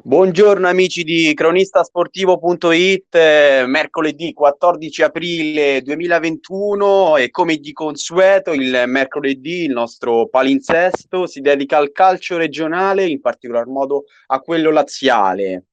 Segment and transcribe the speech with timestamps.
[0.00, 9.64] Buongiorno amici di cronistasportivo.it, eh, mercoledì 14 aprile 2021 e come di consueto il mercoledì
[9.64, 15.64] il nostro palinsesto si dedica al calcio regionale, in particolar modo a quello laziale.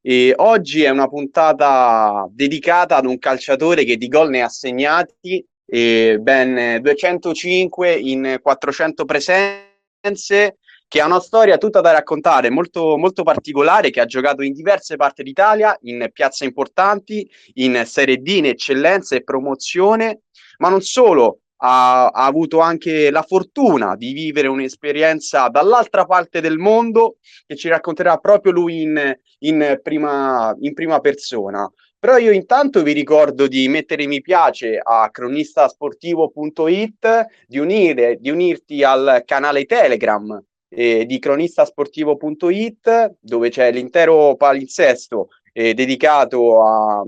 [0.00, 5.46] E oggi è una puntata dedicata ad un calciatore che di gol ne ha segnati
[5.66, 10.56] ben 205 in 400 presenze
[10.88, 14.96] che ha una storia tutta da raccontare, molto, molto particolare, che ha giocato in diverse
[14.96, 20.22] parti d'Italia, in piazze importanti, in Serie D, in eccellenza e promozione,
[20.58, 26.58] ma non solo, ha, ha, avuto anche la fortuna di vivere un'esperienza dall'altra parte del
[26.58, 27.16] mondo
[27.46, 31.68] che ci racconterà proprio lui in, in, prima, in prima persona.
[31.98, 38.84] Però io intanto vi ricordo di mettere mi piace a cronistasportivo.it, di, unire, di unirti
[38.84, 40.38] al canale Telegram
[40.74, 47.02] eh, di cronistasportivo.it dove c'è l'intero palinsesto eh, dedicato a,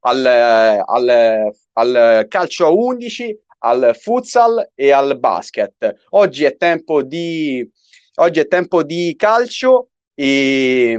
[0.00, 5.94] al, al, al calcio a 11, al futsal e al basket.
[6.10, 7.68] Oggi è tempo di,
[8.16, 10.98] oggi è tempo di calcio e,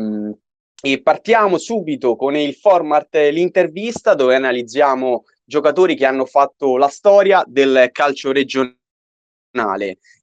[0.82, 7.44] e partiamo subito con il format l'intervista dove analizziamo giocatori che hanno fatto la storia
[7.46, 8.80] del calcio regionale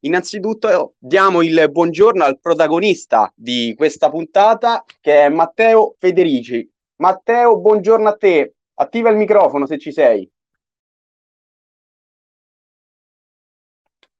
[0.00, 6.68] Innanzitutto diamo il buongiorno al protagonista di questa puntata che è Matteo Federici.
[6.96, 8.54] Matteo, buongiorno a te.
[8.74, 10.28] Attiva il microfono se ci sei.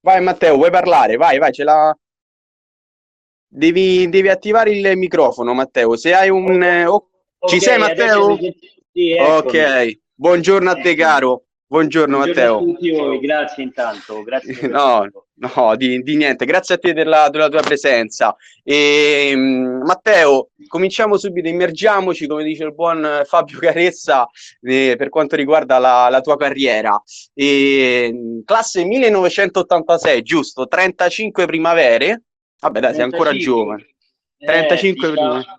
[0.00, 1.17] Vai Matteo, vuoi parlare?
[1.17, 1.97] Vai, vai, ce l'ha.
[3.50, 5.97] Devi, devi attivare il microfono, Matteo.
[5.97, 6.62] Se hai un.
[6.87, 8.37] Oh, okay, ci sei, Matteo?
[8.93, 11.48] Sì, ok, buongiorno a te, caro.
[11.71, 12.57] Buongiorno, Buongiorno Matteo.
[12.57, 14.23] A tutti voi, grazie intanto.
[14.23, 18.34] Grazie no, no di, di, niente, grazie a te della, della tua presenza.
[18.65, 24.27] E, um, Matteo, cominciamo subito, immergiamoci, come dice il buon Fabio Caressa,
[24.62, 26.99] eh, per quanto riguarda la, la tua carriera.
[27.34, 30.67] E, classe 1986, giusto?
[30.67, 32.23] 35 primavere?
[32.61, 32.95] Vabbè, dai, 35.
[32.95, 33.87] sei ancora giovane.
[34.39, 35.58] 35 eh, primavere.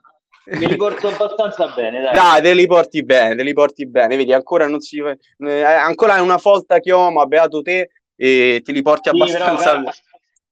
[0.52, 2.14] Mi riporto abbastanza bene, dai.
[2.14, 4.16] Dai, te li porti bene, te li porti bene.
[4.16, 5.00] Vedi, ancora non si...
[5.00, 9.78] Eh, ancora è una folta che ho, ma beato te, e te li porti abbastanza
[9.78, 9.92] bene.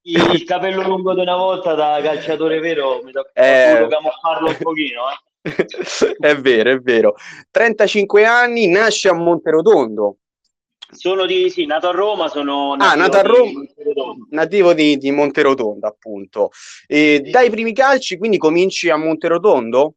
[0.08, 3.88] Il capello lungo di una volta da calciatore vero mi tocca eh...
[3.90, 5.28] camuffarlo un pochino, eh.
[6.20, 7.16] è vero, è vero.
[7.52, 10.18] 35 anni, nasce a Monterotondo.
[10.90, 13.62] Sono di, sì, nato a Roma, sono ah, nato a Roma,
[14.30, 16.50] nativo di, di Monterotondo, appunto.
[16.86, 17.30] E sì.
[17.30, 19.96] Dai primi calci, quindi cominci a Monterotondo?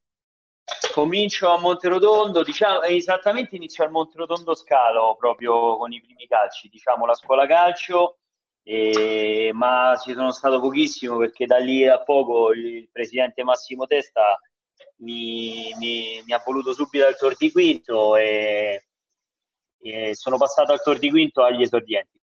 [0.93, 7.07] Comincio a Monterotondo, diciamo, esattamente inizio al Monterotondo Scalo, proprio con i primi calci, diciamo
[7.07, 8.19] la scuola calcio,
[8.63, 14.39] e, ma ci sono stato pochissimo perché da lì a poco il presidente Massimo Testa
[14.99, 18.90] mi, mi, mi ha voluto subito al Tor di Quinto e
[19.81, 22.19] e sono passato al Tor di Quinto agli esordienti.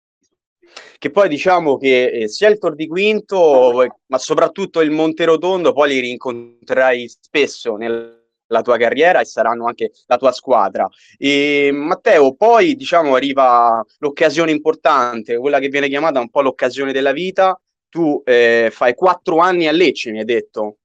[0.98, 5.90] Che poi diciamo che eh, sia il Tor di Quinto, ma soprattutto il Monterotondo, poi
[5.90, 10.90] li rincontrerai spesso nella tua carriera e saranno anche la tua squadra.
[11.18, 17.12] E, Matteo, poi diciamo arriva l'occasione importante, quella che viene chiamata un po' l'occasione della
[17.12, 17.60] vita.
[17.90, 20.78] Tu eh, fai quattro anni a Lecce, mi hai detto.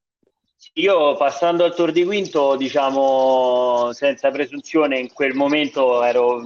[0.73, 6.45] Io passando al Tor di Quinto, diciamo, senza presunzione, in quel momento ero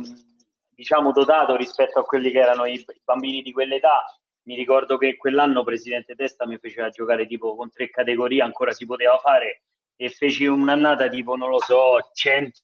[0.75, 4.05] diciamo, dotato rispetto a quelli che erano i, bambini di quell'età.
[4.43, 8.85] Mi ricordo che quell'anno Presidente Testa mi faceva giocare tipo con tre categorie, ancora si
[8.85, 9.63] poteva fare,
[9.95, 12.59] e feci un'annata tipo, non lo so, 100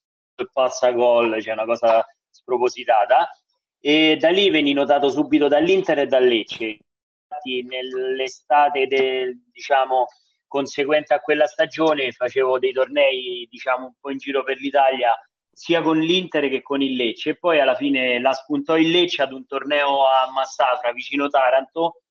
[0.51, 3.31] passa gol, cioè una cosa spropositata.
[3.79, 6.65] E da lì veni notato subito dall'Inter e dal Lecce.
[6.65, 10.07] Infatti, nell'estate del, diciamo,
[10.49, 15.17] conseguente a quella stagione facevo dei tornei diciamo un po' in giro per l'Italia
[15.59, 17.31] sia con l'Inter che con il Lecce.
[17.31, 22.01] E poi alla fine la spuntò il Lecce ad un torneo a Massafra vicino Taranto.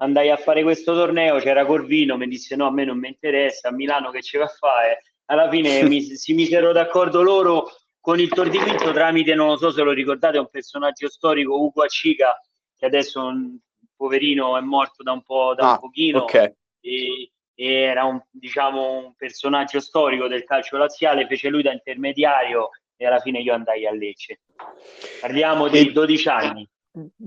[0.00, 3.68] Andai a fare questo torneo c'era Corvino mi disse no a me non mi interessa
[3.68, 5.02] a Milano che ci va a fare?
[5.26, 7.70] Alla fine mi, si misero d'accordo loro
[8.00, 11.60] con il Tor di Quinto tramite non lo so se lo ricordate un personaggio storico
[11.60, 12.40] Ugo Accica
[12.76, 13.58] che adesso un
[13.96, 16.22] poverino è morto da un po' da ah, un pochino.
[16.22, 16.54] okay.
[16.80, 23.04] e, era un, diciamo, un personaggio storico del calcio laziale, fece lui da intermediario e
[23.04, 24.40] alla fine io andai a Lecce.
[25.20, 26.68] Parliamo di 12 anni.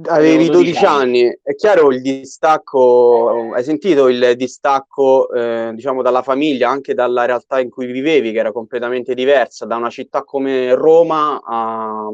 [0.05, 1.23] Avevi 12 anni.
[1.23, 7.25] anni, è chiaro il distacco, hai sentito il distacco eh, diciamo dalla famiglia, anche dalla
[7.25, 12.09] realtà in cui vivevi, che era completamente diversa, da una città come Roma a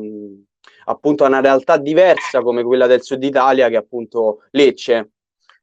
[0.89, 5.11] appunto a una realtà diversa come quella del sud Italia, che è appunto Lecce.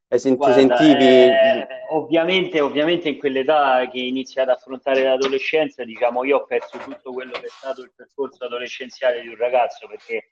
[0.07, 1.03] E senti, Guarda, sentivi...
[1.03, 7.11] Eh, ovviamente, ovviamente in quell'età che inizia ad affrontare l'adolescenza, diciamo, io ho perso tutto
[7.11, 10.29] quello che è stato il percorso adolescenziale di un ragazzo, perché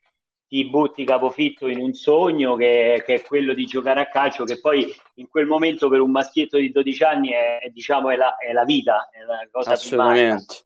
[0.47, 4.59] ti butti capofitto in un sogno che, che, è quello di giocare a calcio, che
[4.59, 8.37] poi in quel momento per un maschietto di 12 anni è, è diciamo, è la,
[8.37, 10.65] è la, vita, è la cosa Assolutamente.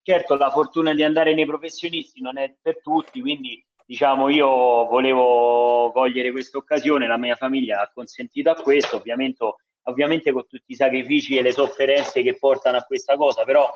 [0.00, 4.46] Certo, la fortuna di andare nei professionisti non è per tutti, quindi diciamo io
[4.86, 9.54] volevo cogliere questa occasione, la mia famiglia ha consentito a questo, ovviamente,
[9.84, 13.72] ovviamente con tutti i sacrifici e le sofferenze che portano a questa cosa, però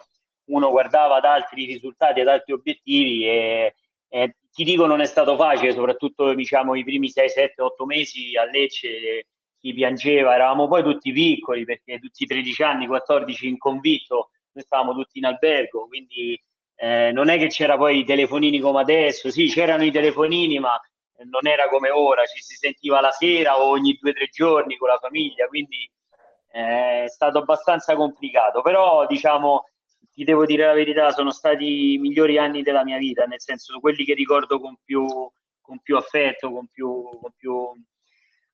[0.47, 3.75] uno guardava ad altri risultati, ad altri obiettivi e,
[4.09, 8.37] e ti dico non è stato facile, soprattutto diciamo i primi 6, 7, 8 mesi
[8.37, 9.27] a Lecce
[9.61, 14.95] chi piangeva, eravamo poi tutti piccoli perché tutti 13 anni, 14 in convitto, noi stavamo
[14.95, 16.41] tutti in albergo, quindi
[16.83, 20.81] eh, non è che c'era poi i telefonini come adesso, sì c'erano i telefonini ma
[21.31, 24.79] non era come ora, ci si sentiva la sera o ogni due o tre giorni
[24.79, 25.91] con la famiglia, quindi
[26.53, 29.67] eh, è stato abbastanza complicato, però diciamo
[30.11, 33.79] ti devo dire la verità, sono stati i migliori anni della mia vita, nel senso
[33.79, 35.05] quelli che ricordo con più,
[35.61, 37.75] con più affetto, con più, con più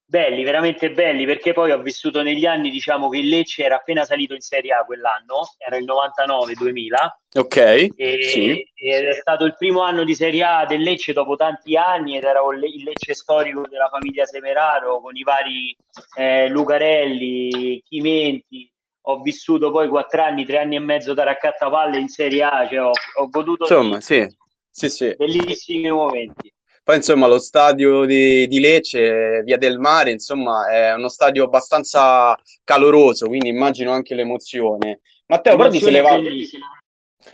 [0.06, 4.04] belli, veramente belli, perché poi ho vissuto negli anni, diciamo che il Lecce era appena
[4.04, 7.38] salito in Serie A quell'anno, era il 99-2000.
[7.38, 7.56] Ok.
[7.96, 8.70] E, sì.
[8.74, 12.24] Ed è stato il primo anno di Serie A del Lecce dopo tanti anni ed
[12.24, 15.76] era il Lecce storico della famiglia Semeraro con i vari
[16.16, 18.70] eh, Lucarelli, Chimenti.
[19.08, 22.82] Ho vissuto poi quattro anni, tre anni e mezzo da raccattapalle in Serie A, cioè
[22.82, 24.26] ho, ho goduto Insomma, sì.
[24.68, 25.14] Sì, sì.
[25.16, 26.52] bellissimi momenti.
[26.86, 32.38] Poi insomma lo stadio di, di, Lecce, Via del Mare, insomma è uno stadio abbastanza
[32.62, 35.00] caloroso, quindi immagino anche l'emozione.
[35.26, 36.22] Matteo, però ti sei levato...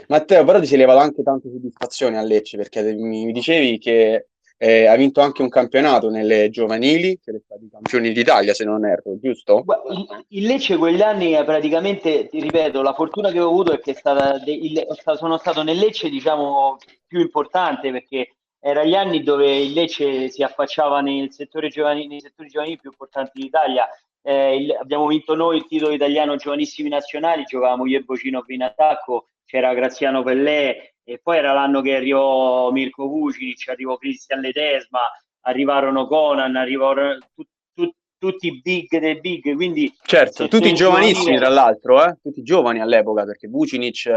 [0.09, 4.87] Matteo, però ti sei levato anche tante soddisfazioni a Lecce, perché mi dicevi che eh,
[4.87, 9.67] ha vinto anche un campionato nelle giovanili, siete stati campioni d'Italia se non erro, giusto?
[10.29, 13.95] Il Lecce quegli anni praticamente, ti ripeto, la fortuna che ho avuto è che è
[13.95, 14.87] stata de- il,
[15.19, 20.45] sono stato nel Lecce diciamo più importante perché era gli anni dove il Lecce si
[20.45, 23.89] affacciava nel settore giovanile, nei settori giovanili più importanti d'Italia.
[24.23, 28.63] Eh, il, abbiamo vinto noi il titolo italiano giovanissimi nazionali, giocavamo io e Bocinov in
[28.63, 35.01] attacco, c'era Graziano Pellè e poi era l'anno che arrivò Mirko Vucinic, arrivò Cristian Ledesma,
[35.41, 37.43] arrivarono Conan, arrivarono tu,
[37.75, 39.93] tu, tutti i big dei big, quindi...
[40.05, 42.17] Certo, tutti giovanissimi tra l'altro, eh?
[42.23, 44.09] tutti giovani all'epoca perché Vucinic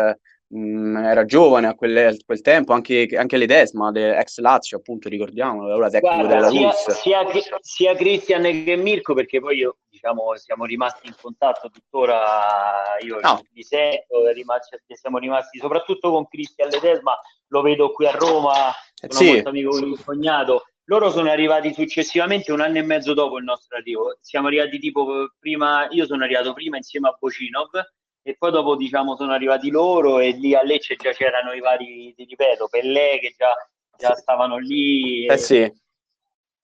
[0.47, 5.09] mh, mm, era giovane a, quelle, a, quel tempo, anche, anche l'Edesma, ex Lazio, appunto,
[5.09, 7.25] ricordiamo, ora tecnico Guarda, della sia, sia,
[7.61, 13.41] sia Cristian che Mirko, perché poi io, diciamo, siamo rimasti in contatto tuttora, io no.
[13.53, 18.53] li sento, rimasti, siamo rimasti soprattutto con Cristian Ledesma, lo vedo qui a Roma,
[18.93, 19.33] sono sì.
[19.33, 23.43] molto amico con il cognato, loro sono arrivati successivamente un anno e mezzo dopo il
[23.43, 24.17] nostro arrivo.
[24.21, 27.69] Siamo arrivati tipo prima, io sono arrivato prima insieme a Bocinov
[28.27, 32.11] e poi dopo diciamo sono arrivati loro e lì a Lecce già c'erano i vari,
[32.15, 33.53] ti ripeto, Pellè che già,
[33.95, 35.27] già stavano lì.
[35.27, 35.71] Eh sì.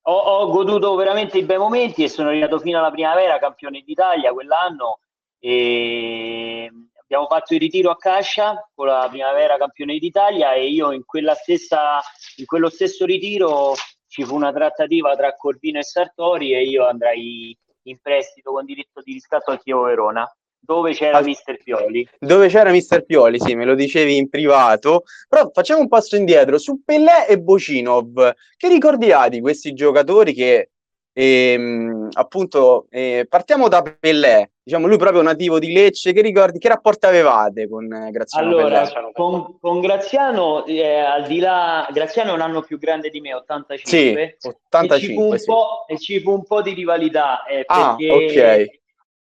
[0.05, 4.33] Ho, ho, goduto veramente i bei momenti e sono arrivato fino alla primavera campione d'Italia
[4.33, 5.01] quell'anno
[5.37, 11.05] e abbiamo fatto il ritiro a Cascia con la primavera campione d'Italia e io in,
[11.05, 12.01] quella stessa,
[12.37, 13.75] in quello stesso ritiro
[14.07, 19.01] ci fu una trattativa tra Corvino e Sartori e io andrai in prestito con diritto
[19.03, 20.27] di riscatto al Chievo Verona
[20.61, 21.25] dove c'era Al...
[21.25, 22.07] Mister Pioli.
[22.19, 25.03] Dove c'era Mister Pioli, sì, me lo dicevi in privato.
[25.27, 28.33] Però facciamo un passo indietro su Pellè e Bocinov.
[28.55, 30.69] Che ricordi hai di questi giocatori che
[31.13, 36.69] ehm, appunto eh, partiamo da Pellè, diciamo lui proprio nativo di Lecce, che ricordi, che
[36.69, 39.11] rapporto avevate con eh, Graziano allora, Pellè?
[39.13, 43.33] Con, con Graziano, eh, al di là, Graziano è un anno più grande di me,
[43.33, 44.37] 85.
[44.37, 45.45] Sì, 85 e ci fu un, sì.
[45.45, 48.80] po', e ci fu un po' di rivalità, eh, ah, perché...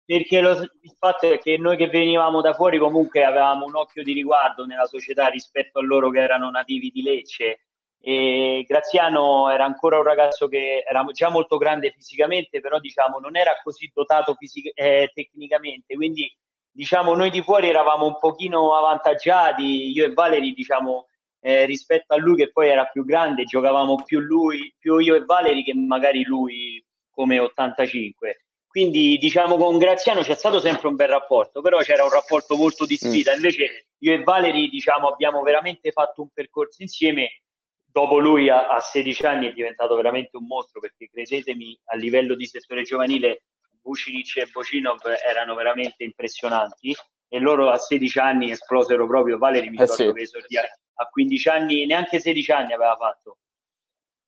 [0.09, 4.01] perché lo, il fatto è che noi che venivamo da fuori comunque avevamo un occhio
[4.01, 7.65] di riguardo nella società rispetto a loro che erano nativi di Lecce.
[8.01, 13.35] E Graziano era ancora un ragazzo che era già molto grande fisicamente però diciamo non
[13.35, 15.93] era così dotato fisic- eh, tecnicamente.
[15.93, 16.27] Quindi
[16.71, 21.05] diciamo noi di fuori eravamo un pochino avvantaggiati io e Valeri diciamo
[21.39, 25.23] eh, rispetto a lui che poi era più grande giocavamo più lui più io e
[25.23, 31.07] Valeri che magari lui come 85 quindi diciamo con Graziano c'è stato sempre un bel
[31.07, 33.31] rapporto, però c'era un rapporto molto di sfida.
[33.31, 33.35] Mm.
[33.35, 37.41] Invece io e Valeri diciamo, abbiamo veramente fatto un percorso insieme.
[37.83, 42.35] Dopo lui a, a 16 anni è diventato veramente un mostro perché credetemi a livello
[42.35, 43.45] di settore giovanile
[43.81, 46.95] Vucinic e Bocinov erano veramente impressionanti
[47.27, 49.39] e loro a 16 anni esplosero proprio.
[49.39, 50.45] Valeri mi eh ricordo sì.
[50.47, 50.59] che
[50.93, 53.39] a 15 anni, neanche 16 anni aveva fatto.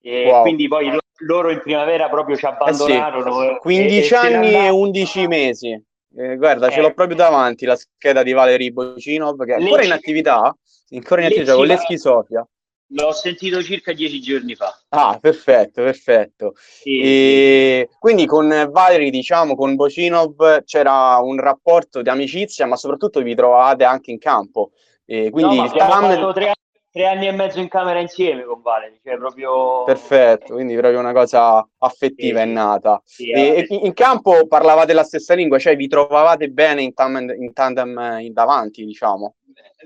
[0.00, 0.42] E wow.
[0.42, 3.42] quindi poi loro in primavera proprio ci abbandonarono.
[3.42, 3.58] Eh sì.
[3.60, 5.84] 15 e, anni e 11 mesi.
[6.14, 6.70] Eh, guarda, eh.
[6.70, 6.94] ce l'ho eh.
[6.94, 10.56] proprio davanti la scheda di Valery Bocinov, che è ancora in attività,
[10.90, 12.46] ancora in attività con l'Eschi Sofia.
[12.94, 14.78] L'ho sentito circa dieci giorni fa.
[14.90, 16.52] Ah, perfetto, perfetto.
[16.56, 17.96] Sì, e sì.
[17.98, 23.84] Quindi con Valery, diciamo, con Bocinov c'era un rapporto di amicizia, ma soprattutto vi trovavate
[23.84, 24.72] anche in campo.
[25.06, 26.02] E quindi no, Tam...
[26.02, 26.52] fatto tre,
[26.92, 29.82] tre, anni e mezzo in camera insieme con Valery, cioè proprio...
[29.84, 33.02] Perfetto, quindi proprio una cosa affettiva sì, è nata.
[33.04, 37.34] Sì, e, e in campo parlavate la stessa lingua, cioè vi trovavate bene in tandem,
[37.42, 39.36] in, tandem in davanti, diciamo?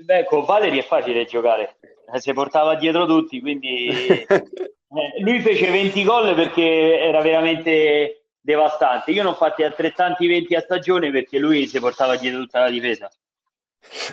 [0.03, 1.77] Beh, con Valery è facile giocare
[2.13, 3.87] eh, si portava dietro tutti, quindi
[4.27, 9.11] eh, lui fece 20 gol perché era veramente devastante.
[9.11, 12.69] Io non ho fatti altrettanti 20 a stagione perché lui si portava dietro tutta la
[12.69, 13.09] difesa.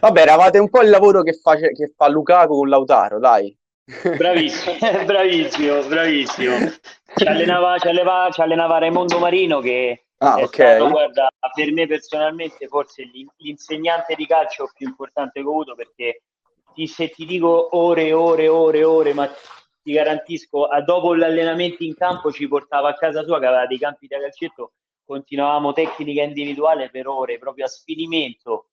[0.00, 3.56] Vabbè, eravate un po' il lavoro che fa, che fa Lukaku con Lautaro, dai.
[4.16, 6.56] Bravissimo, bravissimo, bravissimo.
[7.14, 10.76] Ci allenava, ci, allenava, ci allenava Raimondo Marino che ah, è okay.
[10.76, 16.22] stato, guarda, per me personalmente forse l'insegnante di calcio più importante che ho avuto perché
[16.74, 19.30] ti, se ti dico ore ore ore ore, ma
[19.82, 24.06] ti garantisco, dopo l'allenamento in campo ci portava a casa sua che aveva dei campi
[24.06, 24.72] da calcetto,
[25.04, 28.68] continuavamo tecnica individuale per ore, proprio a sfinimento.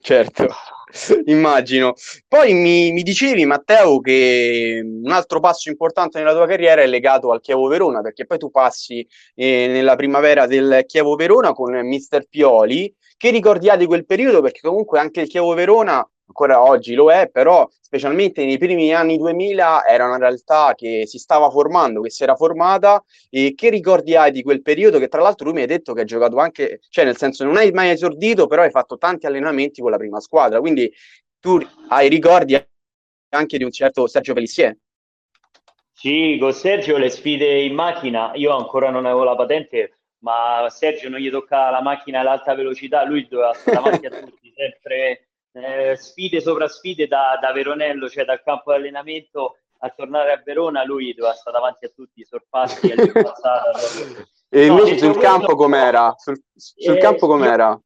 [0.00, 0.46] Certo,
[1.26, 1.94] immagino.
[2.26, 7.30] Poi mi, mi, dicevi, Matteo, che un altro passo importante nella tua carriera è legato
[7.30, 12.26] al Chievo Verona, perché poi tu passi eh, nella primavera del Chievo Verona con Mister
[12.28, 12.94] Pioli.
[13.16, 14.40] Che ricordiate quel periodo?
[14.40, 19.16] Perché comunque anche il Chievo Verona ancora oggi lo è, però specialmente nei primi anni
[19.16, 23.02] 2000 era una realtà che si stava formando, che si era formata.
[23.30, 24.98] E che ricordi hai di quel periodo?
[24.98, 27.56] Che tra l'altro lui mi hai detto che hai giocato anche, cioè nel senso non
[27.56, 30.92] hai mai esordito, però hai fatto tanti allenamenti con la prima squadra, quindi
[31.40, 31.58] tu
[31.88, 32.62] hai ricordi
[33.30, 34.76] anche di un certo Sergio Pelissier.
[35.92, 41.08] Sì, con Sergio le sfide in macchina, io ancora non avevo la patente, ma Sergio
[41.08, 45.96] non gli toccava la macchina all'alta velocità, lui doveva stare davanti a tutti, sempre eh,
[45.96, 50.84] sfide sopra sfide da, da, Veronello, cioè dal campo di allenamento a tornare a Verona,
[50.84, 52.90] lui doveva stare davanti a tutti i sorpassi
[54.50, 56.14] e no, invece sul campo com'era?
[56.16, 57.78] Sul, sul eh, campo com'era?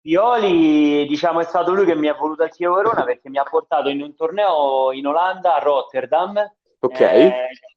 [0.00, 3.42] Pioli, diciamo, è stato lui che mi ha voluto al Chievo Verona perché mi ha
[3.42, 6.38] portato in un torneo in Olanda, a Rotterdam.
[6.78, 7.00] Ok.
[7.00, 7.32] Eh,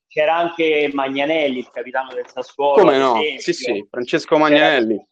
[0.08, 2.82] c'era anche Magnanelli, il capitano del Sassuolo.
[2.82, 3.16] Come no?
[3.38, 5.04] Sì, sì, Francesco Magnanelli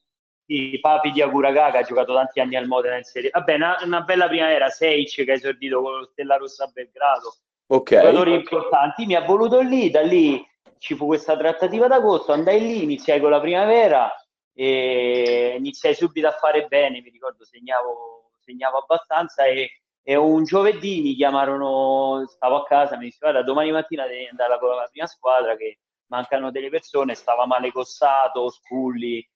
[0.47, 3.77] i Papi di Aguraga che ha giocato tanti anni al Modena in Serie Vabbè, una,
[3.83, 7.35] una bella primavera, Seic che ha esordito con lo Stella Rossa a Belgrado.
[7.67, 7.95] Ok.
[7.95, 10.45] Giocatori importanti, mi ha voluto lì, da lì
[10.77, 14.09] ci fu questa trattativa d'agosto, andai lì, iniziai con la primavera
[14.53, 19.69] e iniziai subito a fare bene, mi ricordo segnavo, segnavo abbastanza e,
[20.01, 24.57] e, un giovedì mi chiamarono, stavo a casa, mi dicevano guarda domani mattina devi andare
[24.59, 29.27] con la prima squadra che mancano delle persone, stava male Cossato, Sculli,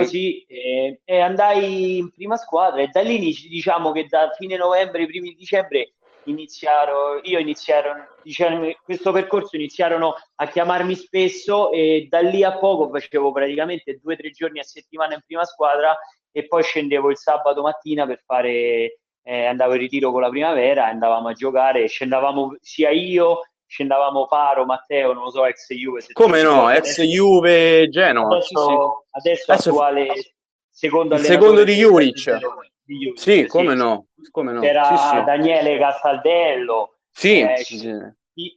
[0.00, 5.06] così eh, e andai in prima squadra e da lì diciamo che da fine novembre,
[5.06, 12.42] primi dicembre iniziarono, io iniziarono, diciamo, questo percorso iniziarono a chiamarmi spesso e da lì
[12.42, 15.96] a poco facevo praticamente due o tre giorni a settimana in prima squadra
[16.32, 20.86] e poi scendevo il sabato mattina per fare, eh, andavo in ritiro con la primavera,
[20.86, 26.04] andavamo a giocare, scendavamo sia io scendavamo Paro, Matteo, non lo so, ex Juve.
[26.12, 28.36] Come no, ex Juve Genova.
[28.36, 28.72] Adesso, sì, sì.
[29.10, 30.34] adesso, adesso attuale
[30.70, 32.38] secondo secondo di Juric.
[32.86, 34.60] Sì, sì, come no, come no.
[34.60, 36.98] C'era sì, Daniele Castaldello.
[37.10, 38.16] Sì, eh,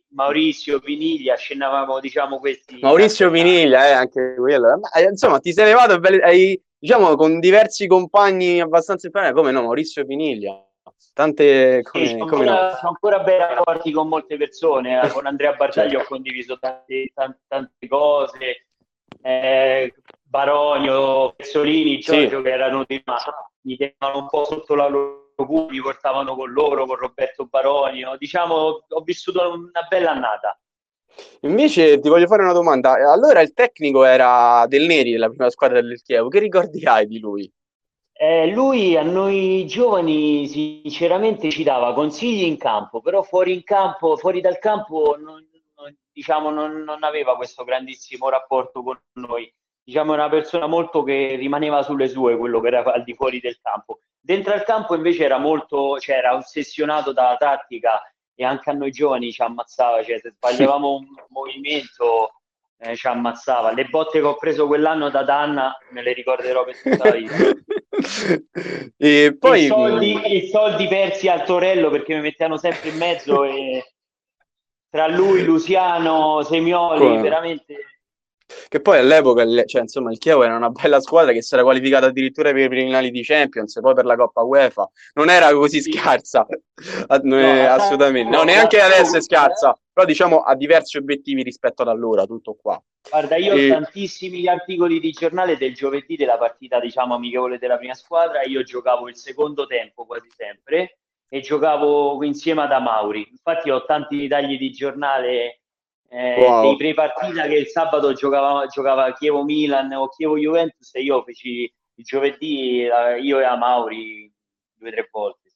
[0.10, 2.80] Maurizio Viniglia, scendavamo diciamo questi.
[2.82, 4.80] Maurizio Viniglia, eh, anche quello.
[4.80, 10.04] Ma, eh, insomma, ti sei levato hai, diciamo, con diversi compagni abbastanza come no, Maurizio
[10.04, 10.67] Viniglia
[11.18, 12.90] tante come, sì, come ancora, no.
[12.90, 15.10] ancora bei rapporti con molte persone eh.
[15.10, 15.98] con Andrea certo.
[15.98, 18.68] ho condiviso tante, tante, tante cose
[19.24, 22.44] eh, Baronio, Pezzolini, Giorgio sì.
[22.44, 23.18] che erano di ma
[23.62, 28.16] mi tenevano un po' sotto la loro cura, mi portavano con loro, con Roberto Baronio
[28.18, 30.56] diciamo ho vissuto una bella annata
[31.42, 32.92] Invece ti voglio fare una domanda.
[33.12, 36.28] Allora il tecnico era del Neri della prima squadra del Chievo.
[36.28, 37.52] Che ricordi hai di lui?
[38.20, 44.18] Eh, lui a noi giovani sinceramente ci dava consigli in campo, però fuori, in campo,
[44.18, 45.46] fuori dal campo non,
[45.76, 49.54] non, diciamo, non, non, aveva questo grandissimo rapporto con noi.
[49.84, 53.60] Diciamo, una persona molto che rimaneva sulle sue, quello che era al di fuori del
[53.62, 54.00] campo.
[54.20, 58.02] Dentro al campo invece era molto, cioè era ossessionato dalla tattica
[58.34, 62.32] e anche a noi giovani ci ammazzava, cioè se sbagliavamo un movimento
[62.80, 63.74] eh, ci ammazzava.
[63.74, 67.36] Le botte che ho preso quell'anno da Danna me le ricorderò per tutta la vita.
[68.98, 69.64] e poi...
[69.64, 73.94] I soldi, I soldi, persi al Torello perché mi mettevano sempre in mezzo e...
[74.90, 77.22] tra lui, Luciano, Semioli, Come?
[77.22, 77.97] veramente
[78.70, 82.08] che poi all'epoca, cioè, insomma, il Chievo era una bella squadra che si era qualificata
[82.08, 84.90] addirittura per i preliminari di Champions e poi per la Coppa UEFA.
[85.14, 86.46] Non era così scarsa,
[87.24, 88.36] no, assolutamente.
[88.36, 92.82] No, neanche adesso è scarsa, però diciamo ha diversi obiettivi rispetto ad allora, tutto qua.
[93.10, 93.72] Guarda, io e...
[93.72, 98.44] ho tantissimi articoli di giornale del giovedì della partita, diciamo, amichevole della prima squadra.
[98.44, 101.00] Io giocavo il secondo tempo quasi sempre
[101.30, 103.28] e giocavo insieme ad Amauri.
[103.30, 105.62] Infatti ho tanti tagli di giornale
[106.10, 106.62] eh, wow.
[106.62, 112.84] dei pre-partita che il sabato giocava, giocava Chievo-Milan o Chievo-Juventus e io feci il giovedì,
[112.84, 114.32] eh, io e Amauri
[114.78, 115.48] due o tre volte.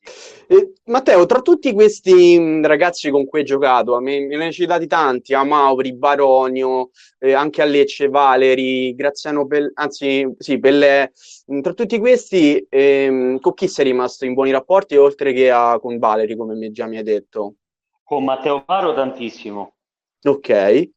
[0.48, 4.52] Eh, Matteo, tra tutti questi mm, ragazzi con cui hai giocato, me, me ne hai
[4.52, 6.90] citati tanti, Amauri, Baronio,
[7.20, 11.10] eh, anche a Lecce, Valeri, Graziano, Pel- anzi sì, Pellè,
[11.54, 15.80] mm, tra tutti questi ehm, con chi sei rimasto in buoni rapporti oltre che a,
[15.80, 17.56] con Valeri, come già mi hai detto?
[18.04, 19.76] Con Matteo Paro tantissimo,
[20.24, 20.90] Ok.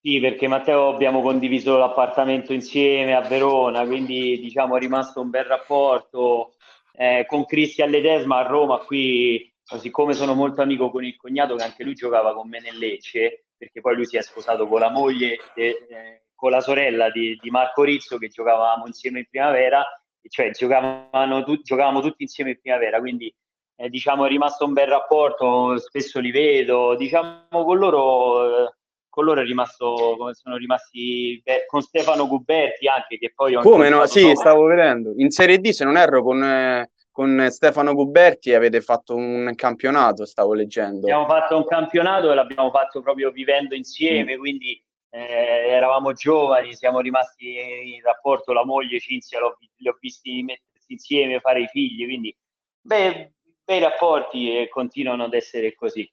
[0.00, 5.44] Sì, perché Matteo abbiamo condiviso l'appartamento insieme a Verona, quindi diciamo è rimasto un bel
[5.44, 6.54] rapporto.
[6.92, 11.62] Eh, con Cristian Ledesma a Roma, qui, siccome sono molto amico con il cognato, che
[11.62, 14.90] anche lui giocava con me nel Lecce, perché poi lui si è sposato con la
[14.90, 19.84] moglie, e, eh, con la sorella di, di, Marco Rizzo, che giocavamo insieme in primavera,
[20.28, 23.34] cioè tu, giocavamo tutti insieme in primavera, quindi
[23.80, 28.72] eh, diciamo è rimasto un bel rapporto, spesso li vedo, diciamo con loro, eh,
[29.08, 33.88] con loro è rimasto come sono rimasti beh, con Stefano Guberti anche che poi come
[33.88, 34.36] no sì dopo.
[34.36, 39.16] stavo vedendo in Serie D se non erro con, eh, con Stefano Guberti avete fatto
[39.16, 44.38] un campionato stavo leggendo abbiamo fatto un campionato e l'abbiamo fatto proprio vivendo insieme mm.
[44.38, 44.80] quindi
[45.10, 47.56] eh, eravamo giovani siamo rimasti
[47.94, 49.40] in rapporto la moglie Cinzia
[49.78, 52.36] li ho visti mettersi insieme fare i figli quindi
[52.82, 53.32] beh
[53.68, 56.10] bei rapporti e continuano ad essere così.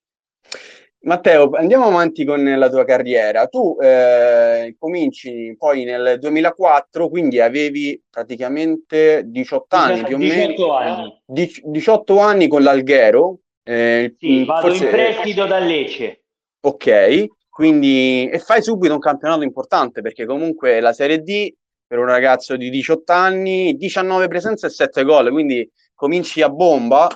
[1.03, 3.47] Matteo, andiamo avanti con la tua carriera.
[3.47, 10.47] Tu eh, cominci poi nel 2004, quindi avevi praticamente 18 anni 18, più o meno.
[10.47, 11.21] 18 anni.
[11.63, 13.39] 18 anni con l'Alghero.
[13.63, 14.83] Eh, sì, vado forse...
[14.83, 16.23] in prestito da Lecce.
[16.59, 21.53] Ok, quindi e fai subito un campionato importante perché comunque la Serie D
[21.87, 27.07] per un ragazzo di 18 anni, 19 presenze e 7 gol, quindi cominci a bomba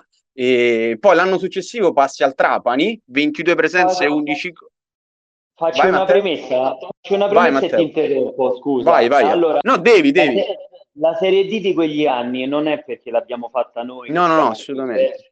[0.41, 4.54] e poi l'anno successivo passi al Trapani, 22 presenze e 11
[5.54, 6.21] Faccio vai, una Matteo.
[6.21, 8.89] premessa, faccio una premessa vai, e ti interrompo, scusa.
[8.89, 9.30] Vai, vai.
[9.30, 10.36] Allora, no, devi, devi.
[10.36, 14.12] La, la, Serie D di quegli anni non è perché l'abbiamo fatta noi.
[14.12, 15.32] No, no, no, assolutamente.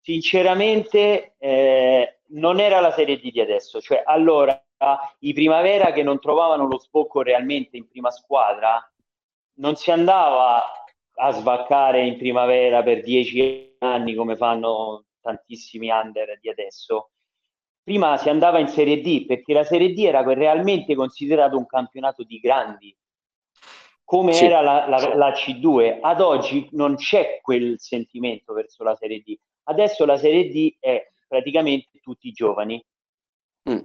[0.00, 4.60] Sinceramente eh, non era la Serie D di adesso, cioè allora
[5.20, 8.84] i Primavera che non trovavano lo sbocco realmente in prima squadra,
[9.58, 10.60] non si andava
[11.14, 17.10] a svaccare in primavera per dieci anni come fanno tantissimi under di adesso.
[17.82, 22.22] Prima si andava in Serie D perché la Serie D era realmente considerato un campionato
[22.22, 22.96] di grandi,
[24.04, 24.44] come sì.
[24.44, 25.98] era la, la, la, C2.
[26.00, 29.36] Ad oggi non c'è quel sentimento verso la Serie D.
[29.64, 32.82] Adesso la Serie D è praticamente tutti i giovani.
[33.70, 33.78] Mm.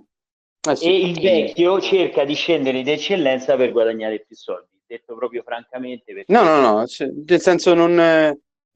[0.67, 0.85] Eh sì.
[0.85, 6.13] E il vecchio cerca di scendere in eccellenza per guadagnare più soldi detto proprio francamente.
[6.13, 6.31] Perché...
[6.31, 7.97] No, no, no, cioè, nel senso non,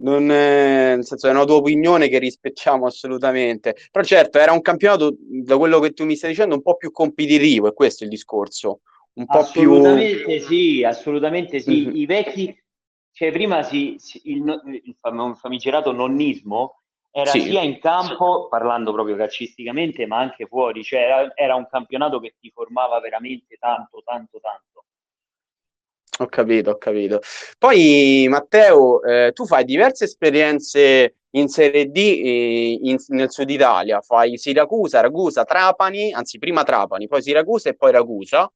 [0.02, 3.76] non nel senso è una tua opinione che rispettiamo assolutamente.
[3.92, 6.92] Però certo, era un campionato, da quello che tu mi stai dicendo, un po' più
[6.92, 8.82] competitivo, e questo è il discorso.
[9.14, 10.40] Un po' assolutamente più...
[10.40, 11.86] sì, assolutamente sì.
[11.86, 11.96] Mm-hmm.
[11.96, 12.64] I vecchi,
[13.12, 14.96] cioè prima si, si il, il
[15.36, 16.82] famigerato nonnismo
[17.12, 17.42] era sì.
[17.42, 22.36] sia in campo, parlando proprio calcisticamente, ma anche fuori, cioè era, era un campionato che
[22.40, 24.86] ti formava veramente tanto, tanto, tanto.
[26.21, 27.21] Ho capito, ho capito.
[27.58, 34.01] Poi Matteo, eh, tu fai diverse esperienze in Serie D eh, in, nel sud Italia,
[34.01, 38.51] fai Siracusa, Ragusa, Trapani, anzi prima Trapani, poi Siracusa e poi Ragusa,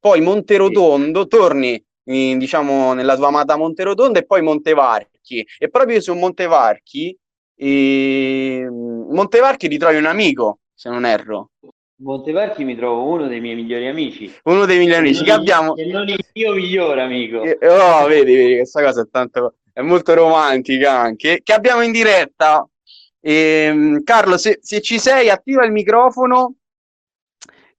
[0.00, 5.46] poi Monterotondo, torni in, diciamo nella tua amata Monterotondo e poi Montevarchi.
[5.58, 7.14] E proprio su Montevarchi,
[7.56, 11.50] eh, Montevarchi ritrovi un amico, se non erro.
[12.02, 14.32] Montevarchi mi trovo uno dei miei migliori amici.
[14.44, 15.76] Uno dei migliori amici che abbiamo.
[15.76, 17.42] E non il mio migliore amico.
[17.42, 19.54] Eh, oh, vedi, vedi, questa cosa è tanto.
[19.72, 21.40] È molto romantica anche.
[21.42, 22.68] Che abbiamo in diretta.
[23.20, 26.54] Ehm, Carlo, se, se, ci sei, attiva il microfono.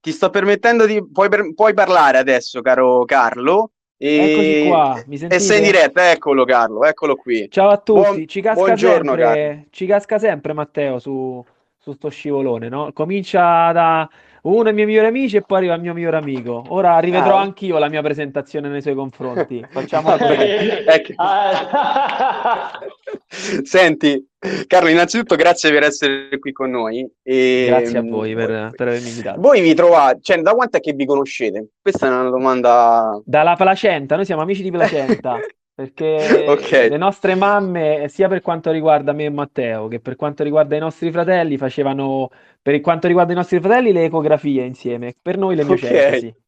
[0.00, 1.06] Ti sto permettendo di.
[1.06, 1.52] Puoi, per...
[1.54, 3.72] puoi parlare adesso, caro Carlo.
[3.96, 4.16] E...
[4.16, 5.40] Eccoci qua, mi sentite?
[5.40, 7.48] E sei in diretta, eccolo Carlo, eccolo qui.
[7.50, 8.26] Ciao a tutti, Buon...
[8.26, 11.44] ci, casca sempre, ci casca sempre Matteo su,
[11.84, 12.90] su sto scivolone, no?
[12.94, 14.08] Comincia da
[14.44, 16.64] uno dei miei migliori amici e poi arriva il mio migliore amico.
[16.68, 17.42] Ora rivedrò ah.
[17.42, 19.62] anch'io la mia presentazione nei suoi confronti.
[19.68, 21.12] Facciamo ecco.
[23.64, 24.26] Senti,
[24.66, 27.06] Carlo, innanzitutto grazie per essere qui con noi.
[27.22, 27.66] E...
[27.68, 29.40] Grazie a voi per, per avermi invitato.
[29.40, 31.68] Voi vi trovate, cioè da quanto è che vi conoscete?
[31.82, 33.20] Questa è una domanda...
[33.24, 35.38] Dalla Placenta, noi siamo amici di Placenta.
[35.74, 36.88] Perché okay.
[36.88, 40.80] le nostre mamme, sia per quanto riguarda me e Matteo, che per quanto riguarda i
[40.80, 42.30] nostri fratelli, facevano,
[42.62, 46.26] per quanto riguarda i nostri fratelli, le ecografie insieme, per noi le miocesi.
[46.26, 46.34] Okay.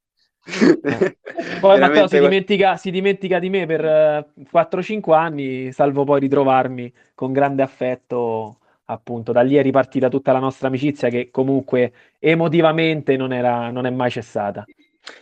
[0.47, 1.19] Eh.
[1.59, 6.21] Poi Matteo si dimentica, si dimentica, di me per uh, eh, 4-5 anni, salvo poi
[6.21, 8.59] ritrovarmi con grande affetto.
[8.85, 13.87] Appunto, da lì è ripartita tutta la nostra amicizia che comunque emotivamente non, era, non
[13.87, 14.65] è mai cessata.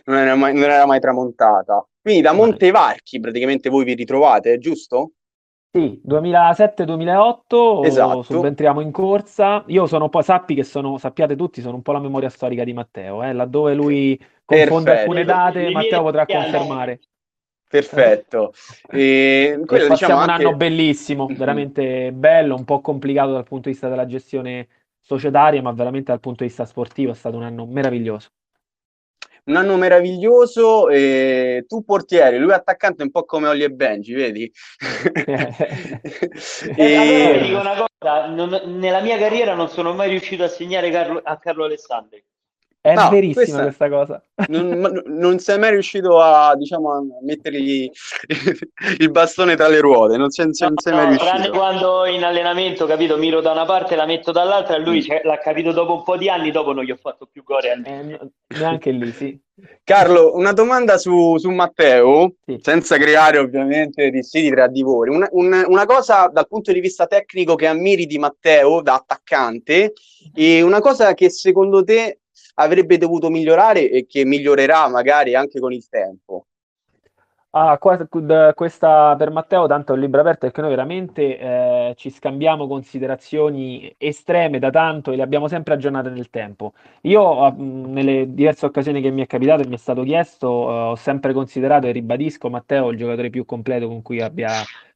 [0.03, 1.83] Non era mai, non era mai tramontata.
[2.05, 5.13] Quindi da Montevarchi praticamente voi vi ritrovate, giusto?
[5.71, 8.21] Sì, 2007-2008 esatto.
[8.21, 9.63] subentriamo in corsa.
[9.69, 12.63] Io sono un po', sappi che sono, sappiate tutti, sono un po' la memoria storica
[12.63, 13.33] di Matteo, eh?
[13.33, 14.15] laddove lui
[14.45, 14.91] confonde Perfetto.
[14.91, 16.99] alcune date, Matteo potrà confermare.
[17.67, 18.53] Perfetto.
[18.87, 20.31] E quello, diciamo, anche...
[20.31, 24.67] un anno bellissimo, veramente bello, un po' complicato dal punto di vista della gestione
[24.99, 28.29] societaria, ma veramente dal punto di vista sportivo è stato un anno meraviglioso
[29.45, 30.89] un anno meraviglioso.
[30.89, 34.51] E tu portiere, lui attaccante un po' come Olli e Benji, vedi?
[36.75, 36.95] e...
[36.95, 41.21] allora dico una cosa, non, nella mia carriera non sono mai riuscito a segnare Carlo,
[41.23, 42.23] a Carlo Alessandri.
[42.85, 44.23] È no, verissima questa, questa cosa.
[44.49, 47.89] Non, non, sei mai riuscito a, diciamo, a mettergli
[48.99, 51.31] il bastone tra le ruote, non sei, non sei no, mai riuscito.
[51.31, 54.99] Tranne quando in allenamento, capito, miro da una parte e la metto dall'altra e lui
[54.99, 55.27] mm.
[55.27, 57.71] l'ha capito dopo un po' di anni, dopo non gli ho fatto più gore.
[57.83, 58.19] Eh,
[58.59, 59.39] neanche lì, sì.
[59.83, 62.59] Carlo, una domanda su, su Matteo, sì.
[62.61, 65.09] senza creare ovviamente dissidi tra di voi.
[65.09, 69.93] Una, un, una cosa dal punto di vista tecnico che ammiri di Matteo da attaccante
[70.35, 72.19] e una cosa che secondo te
[72.55, 76.47] avrebbe dovuto migliorare e che migliorerà magari anche con il tempo?
[77.57, 82.67] Ah, questa per Matteo tanto è un libro aperto perché noi veramente eh, ci scambiamo
[82.67, 86.73] considerazioni estreme da tanto e le abbiamo sempre aggiornate nel tempo.
[87.03, 90.95] Io nelle diverse occasioni che mi è capitato e mi è stato chiesto eh, ho
[90.95, 94.51] sempre considerato e ribadisco Matteo il giocatore più completo con cui abbia,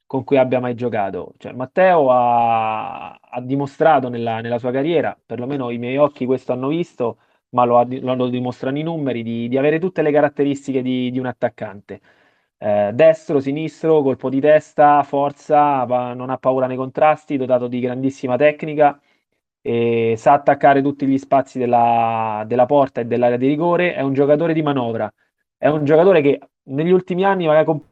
[0.06, 1.36] con cui abbia mai giocato.
[1.38, 6.68] Cioè, Matteo ha, ha dimostrato nella, nella sua carriera, perlomeno i miei occhi questo hanno
[6.68, 7.20] visto,
[7.52, 11.26] ma lo, lo dimostrano i numeri, di, di, avere tutte le caratteristiche di, di un
[11.26, 12.02] attaccante.
[12.58, 17.80] Eh, destro, sinistro, colpo di testa, forza, va, non ha paura nei contrasti, dotato di
[17.80, 19.00] grandissima tecnica,
[19.62, 24.14] e sa attaccare tutti gli spazi della, della porta e dell'area di rigore, è un
[24.14, 25.12] giocatore di manovra,
[25.58, 27.66] è un giocatore che negli ultimi anni magari...
[27.66, 27.88] Comp-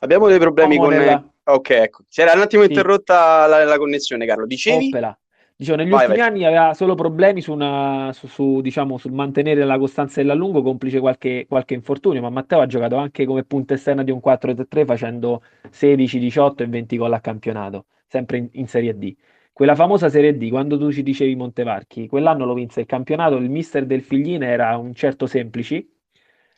[0.00, 0.90] Abbiamo dei problemi con...
[0.90, 1.22] Nella...
[1.44, 2.04] Ok, ecco.
[2.08, 2.68] Si era un attimo sì.
[2.68, 4.46] interrotta la, la, connessione, Carlo.
[4.46, 4.86] Dicevi?
[4.86, 5.18] Oppela.
[5.58, 6.28] Dicevo, negli vai, ultimi vai.
[6.28, 10.70] anni aveva solo problemi su una, su, su, diciamo, sul mantenere la costanza dell'allungo, lungo,
[10.70, 14.86] complice qualche, qualche, infortunio, ma Matteo ha giocato anche come punta esterna di un 4-3
[14.86, 19.12] facendo 16, 18 e 20 gol a campionato, sempre in, in, Serie D.
[19.52, 23.50] Quella famosa Serie D, quando tu ci dicevi Montevarchi, quell'anno lo vinse il campionato, il
[23.50, 25.92] mister del Figline era un certo Semplici,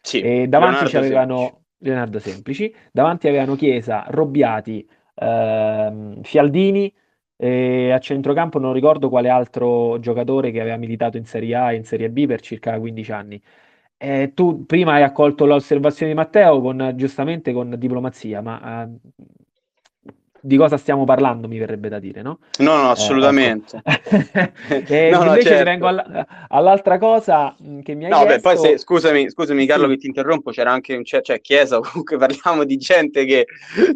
[0.03, 1.65] sì, e davanti c'avevano Semplici.
[1.79, 6.93] Leonardo Semplici, davanti avevano Chiesa, Robbiati, ehm, Fialdini,
[7.43, 11.77] e a centrocampo non ricordo quale altro giocatore che aveva militato in Serie A e
[11.77, 13.43] in Serie B per circa 15 anni.
[13.97, 19.01] Eh, tu prima hai accolto l'osservazione di Matteo con, giustamente con diplomazia, ma uh,
[20.41, 22.39] di cosa stiamo parlando, mi verrebbe da dire, no?
[22.59, 23.81] No, no, assolutamente.
[23.85, 25.17] Eh, ecco.
[25.19, 25.65] no, invece certo.
[25.65, 28.35] vengo all- all'altra cosa che mi hai no, chiesto...
[28.35, 29.93] Beh, poi se, scusami, scusami Carlo sì.
[29.93, 33.47] che ti interrompo, c'era anche un cioè, cioè Chiesa, comunque parliamo di gente che,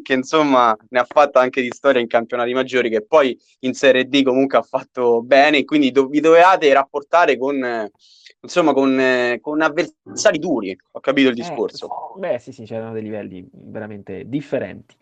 [0.02, 4.06] che, insomma ne ha fatta anche di storia in campionati maggiori, che poi in Serie
[4.08, 7.90] D comunque ha fatto bene, quindi do- vi dovevate rapportare con
[8.44, 10.78] insomma, con, con, avversari duri.
[10.92, 12.14] Ho capito il eh, discorso.
[12.16, 14.94] Eh, beh, sì, sì, c'erano dei livelli veramente differenti.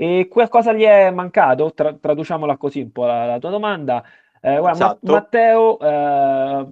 [0.00, 1.74] E qualcosa gli è mancato?
[1.74, 4.02] Tra- traduciamola così un po' la, la tua domanda.
[4.40, 4.98] Eh, guarda, esatto.
[5.02, 6.66] Ma- Matteo, eh,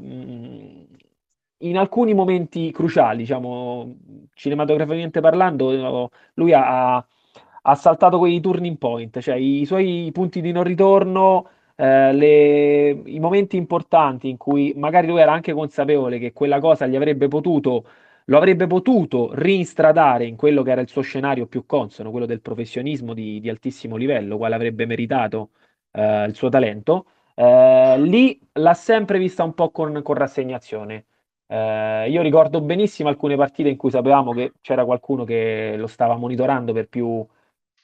[1.59, 3.97] in alcuni momenti cruciali, diciamo,
[4.33, 10.65] cinematograficamente parlando, lui ha, ha saltato quei turning point, cioè i suoi punti di non
[10.65, 16.61] ritorno, eh, le, i momenti importanti in cui magari lui era anche consapevole che quella
[16.61, 17.85] cosa gli avrebbe potuto
[18.29, 22.41] lo avrebbe potuto rinstradare in quello che era il suo scenario più consono, quello del
[22.41, 25.51] professionismo di, di altissimo livello, quale avrebbe meritato
[25.93, 27.07] eh, il suo talento.
[27.35, 31.07] Eh, lì l'ha sempre vista un po' con, con rassegnazione.
[31.47, 36.17] Eh, io ricordo benissimo alcune partite in cui sapevamo che c'era qualcuno che lo stava
[36.17, 37.27] monitorando per più.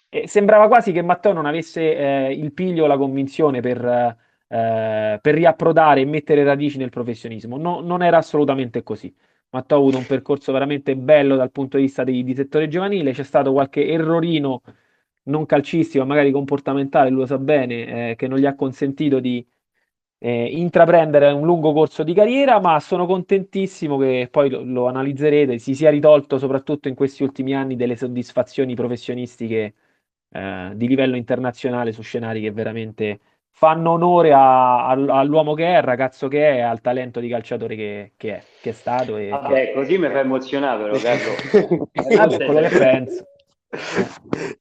[0.08, 4.16] E sembrava quasi che Matteo non avesse eh, il piglio o la convinzione per
[4.48, 7.56] eh, per riapprodare e mettere radici nel professionismo.
[7.56, 9.12] No, non era assolutamente così.
[9.54, 13.12] Matteo ha avuto un percorso veramente bello dal punto di vista di, di settore giovanile,
[13.12, 14.62] c'è stato qualche errorino
[15.24, 19.46] non calcistico, magari comportamentale, lui lo sa bene, eh, che non gli ha consentito di
[20.18, 25.58] eh, intraprendere un lungo corso di carriera, ma sono contentissimo che poi lo, lo, analizzerete,
[25.58, 29.74] si sia ritolto soprattutto in questi ultimi anni delle soddisfazioni professionistiche
[30.30, 33.20] eh, di livello internazionale su scenari che veramente
[33.56, 37.76] fanno onore a, a, all'uomo che è, al ragazzo che è, al talento di calciatore
[37.76, 39.16] che, che è, che è stato.
[39.16, 39.72] E Vabbè, che...
[39.72, 41.86] così mi fa emozionare però, Carlo.
[42.44, 43.26] Quello che penso.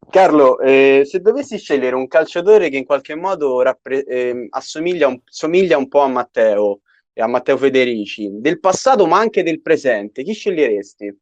[0.10, 5.20] Carlo, eh, se dovessi scegliere un calciatore che in qualche modo rappre- eh, assomiglia un,
[5.26, 6.82] somiglia un po' a Matteo
[7.14, 11.18] e a Matteo Federici, del passato ma anche del presente, chi sceglieresti?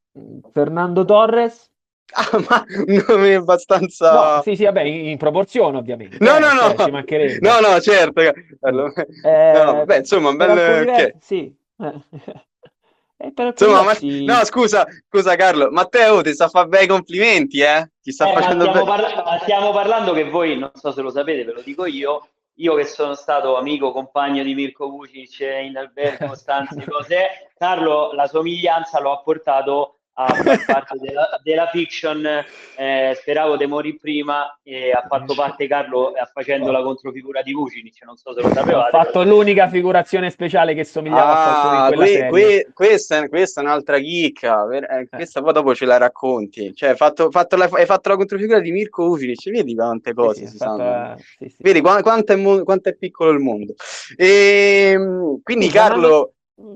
[0.51, 1.70] Fernando Torres.
[2.13, 4.35] Ah, ma un nome abbastanza...
[4.35, 6.17] No, sì, sì, vabbè, in, in proporzione ovviamente.
[6.19, 6.75] No, eh, no, no.
[6.75, 8.21] Cioè, no, no, certo.
[8.59, 8.93] Carlo.
[9.23, 10.85] Eh, no, beh, insomma, un bel...
[10.85, 11.15] Che...
[11.19, 11.55] Sì.
[13.23, 13.93] Insomma, ma...
[14.01, 17.91] no, scusa, scusa Carlo, Matteo ti sta fa bei complimenti, eh?
[18.01, 18.85] Ti sta eh, facendo stiamo, be...
[18.85, 19.39] parla...
[19.41, 22.85] stiamo parlando che voi, non so se lo sapete, ve lo dico io, io che
[22.85, 29.11] sono stato amico, compagno di Mirko Vucic in albergo, stanze, cose, Carlo la somiglianza lo
[29.11, 32.45] ha portato a far parte della, della fiction
[32.75, 37.53] eh, Speravo di morire prima e ha fatto parte Carlo eh, facendo la controfigura di
[37.53, 38.95] Vucinic non so se lo sapevate.
[38.95, 43.99] Ha fatto l'unica figurazione speciale che somigliava ah, a que- que- questa, questa, è un'altra
[43.99, 46.73] chicca eh, eh, questa poi dopo ce la racconti.
[46.73, 50.51] Cioè fatto, fatto la, hai fatto la controfigura di Mirko Vucinic vedi quante cose sì,
[50.51, 51.17] si sanno.
[51.17, 51.55] sì, sì.
[51.59, 53.75] vedi qu- quanto, è mo- quanto, è piccolo il mondo.
[54.15, 56.33] E, ehm, quindi Carlo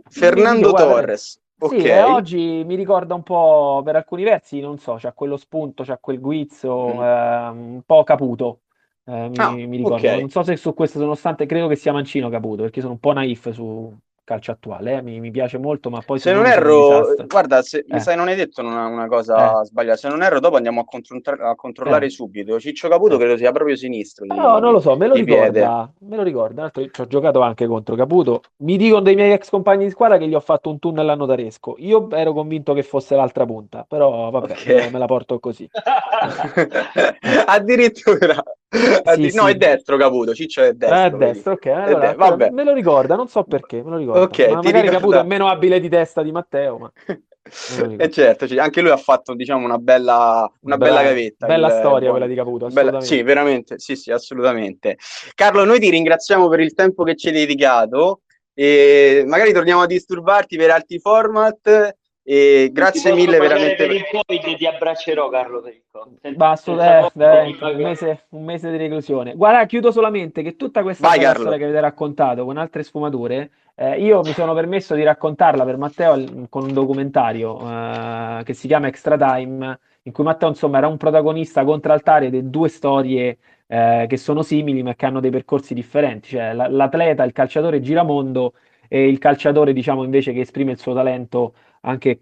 [0.10, 1.82] Fernando Torres Okay.
[1.82, 5.98] Sì, oggi mi ricorda un po' per alcuni versi, non so, c'ha quello spunto, c'ha
[5.98, 7.02] quel guizzo, mm.
[7.02, 8.62] eh, un po' caputo.
[9.06, 9.96] Eh, mi, ah, mi, ricordo.
[9.96, 10.20] Okay.
[10.20, 13.14] Non so se su questo, nonostante credo che sia mancino caputo, perché sono un po'
[13.14, 15.02] naif su, calcio attuale, eh?
[15.02, 16.20] mi, mi, piace molto, ma poi...
[16.20, 18.00] Se non erro, guarda, se, eh.
[18.00, 19.66] sai, non hai detto una, una cosa eh.
[19.66, 22.10] sbagliata, se non erro dopo andiamo a, a controllare eh.
[22.10, 23.18] subito, Ciccio Caputo eh.
[23.20, 24.26] credo sia proprio sinistro.
[24.26, 27.68] Di, no, non lo so, me lo ricorda, me lo ricorda, ci ho giocato anche
[27.68, 30.80] contro Caputo, mi dicono dei miei ex compagni di squadra che gli ho fatto un
[30.80, 34.90] tunnel a notaresco, io ero convinto che fosse l'altra punta, però vabbè, okay.
[34.90, 35.70] me la porto così.
[37.46, 38.44] Addirittura...
[39.16, 39.52] Sì, no, sì.
[39.52, 40.98] è destro Caputo, Ciccio è destro.
[40.98, 41.66] È destro, ok.
[41.68, 42.50] Allora, de- vabbè.
[42.50, 44.22] Me lo ricorda, non so perché, me lo ricordo.
[44.22, 44.98] Ok, ma magari ricorda...
[44.98, 46.92] Caputo è meno abile di testa di Matteo, ma...
[47.48, 51.46] E eh certo, anche lui ha fatto diciamo una bella, una bella, bella gavetta.
[51.46, 52.68] Bella il, storia quella di Caputo.
[52.70, 54.98] Bella, sì, veramente, sì, sì, assolutamente.
[55.36, 59.86] Carlo, noi ti ringraziamo per il tempo che ci hai dedicato e magari torniamo a
[59.86, 61.96] disturbarti per altri format
[62.28, 63.86] e grazie mille veramente.
[63.86, 65.62] Per il Covid ti abbraccerò, Carlo.
[65.62, 66.36] Per il COVID.
[66.36, 69.36] Basta, eh, un, mese, un, mese, di reclusione.
[69.36, 74.02] Guarda, chiudo solamente che tutta questa Vai, storia che avete raccontato con altre sfumature, eh,
[74.02, 78.88] io mi sono permesso di raccontarla per Matteo con un documentario eh, che si chiama
[78.88, 84.18] Extra Time, in cui Matteo insomma era un protagonista contraltare di due storie eh, che
[84.18, 86.30] sono simili ma che hanno dei percorsi differenti.
[86.30, 88.54] Cioè l'atleta, il calciatore giramondo
[88.88, 92.22] e il calciatore, diciamo, invece che esprime il suo talento anche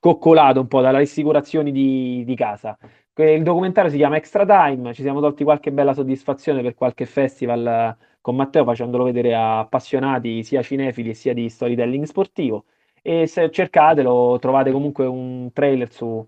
[0.00, 2.76] coccolato un po' dalle assicurazioni di, di casa.
[3.16, 7.96] Il documentario si chiama Extra Time, ci siamo tolti qualche bella soddisfazione per qualche festival
[8.20, 12.64] con Matteo facendolo vedere a appassionati sia cinefili sia di storytelling sportivo
[13.02, 16.26] e se cercatelo trovate comunque un trailer su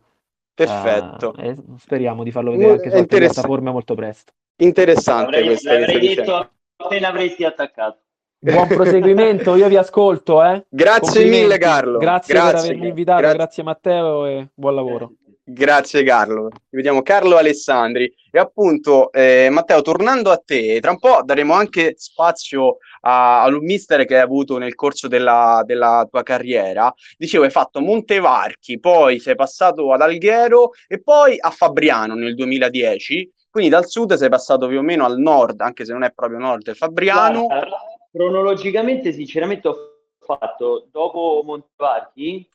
[0.57, 1.35] Perfetto.
[1.37, 4.33] Uh, e speriamo di farlo vedere anche su piattaforme molto presto.
[4.57, 7.99] Interessante l'avrei, questo l'avrei detto appena avresti attaccato.
[8.39, 10.45] Buon proseguimento, io vi ascolto.
[10.45, 10.67] Eh.
[10.69, 11.99] Grazie mille Carlo.
[11.99, 13.37] Grazie, grazie, per avermi invitato, grazie.
[13.39, 15.13] grazie Matteo e buon lavoro.
[15.43, 16.51] Grazie Carlo.
[16.69, 18.13] Vediamo Carlo Alessandri.
[18.31, 23.49] E appunto, eh, Matteo, tornando a te, tra un po' daremo anche spazio a, a
[23.49, 26.93] un mister che hai avuto nel corso della, della, tua carriera.
[27.17, 33.33] Dicevo, hai fatto Montevarchi, poi sei passato ad Alghero e poi a Fabriano nel 2010.
[33.49, 36.39] Quindi dal sud sei passato più o meno al nord, anche se non è proprio
[36.39, 37.47] nord, è Fabriano.
[37.47, 37.79] Guarda,
[38.17, 39.77] cronologicamente, sinceramente, ho
[40.19, 42.49] fatto dopo Montevarchi,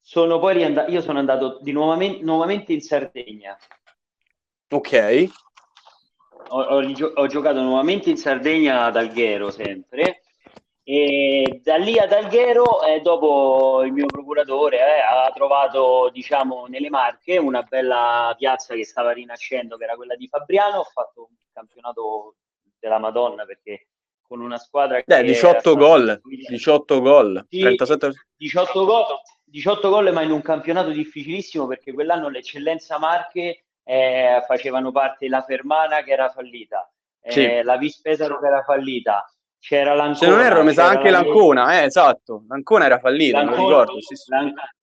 [0.00, 3.56] sono poi riandato, io sono andato di nuovamente, nuovamente in Sardegna.
[4.70, 5.28] Ok.
[6.50, 10.22] Ho, ho, ho, giocato nuovamente in Sardegna ad Alghero sempre
[10.82, 16.88] e da lì ad Alghero eh, dopo il mio procuratore eh, ha trovato diciamo nelle
[16.88, 21.36] Marche una bella piazza che stava rinascendo che era quella di Fabriano ho fatto un
[21.52, 22.36] campionato
[22.78, 23.88] della Madonna perché
[24.28, 28.12] con una squadra che 18 gol 18 gol 37...
[28.36, 29.04] 18 gol
[29.44, 35.42] 18 gol ma in un campionato difficilissimo perché quell'anno l'eccellenza Marche eh, facevano parte la
[35.42, 36.90] Fermana che era fallita,
[37.22, 37.62] eh, sì.
[37.62, 39.26] la Vispesaro che era fallita,
[39.58, 40.16] c'era l'Ancona.
[40.16, 41.22] Se non erro, mi sa anche la...
[41.22, 42.44] l'Ancona, eh, esatto.
[42.48, 44.00] L'Ancona era fallita, non lo ricordo.
[44.02, 44.30] Sì, sì.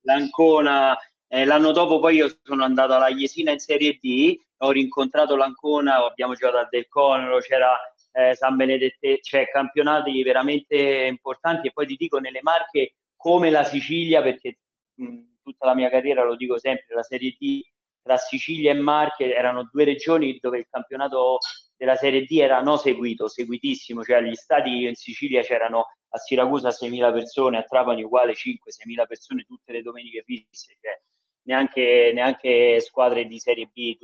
[0.02, 5.36] L'Ancona, eh, l'anno dopo poi io sono andato alla Jesina in Serie D, ho rincontrato
[5.36, 7.78] l'Ancona, abbiamo giocato a Del Conero, c'era
[8.16, 11.68] eh, San Benedetto, cioè campionati veramente importanti.
[11.68, 14.60] E poi ti dico nelle Marche come la Sicilia, perché
[14.96, 17.62] mh, tutta la mia carriera lo dico sempre, la Serie D
[18.02, 21.40] tra Sicilia e Marche erano due regioni dove il campionato
[21.76, 26.70] della Serie D era non seguito, seguitissimo, cioè agli stadi in Sicilia c'erano a Siracusa
[26.70, 30.98] 6.000 persone, a Trapani uguale 5-6.000 persone tutte le domeniche fisse, cioè
[31.46, 33.98] neanche, neanche, squadre di Serie B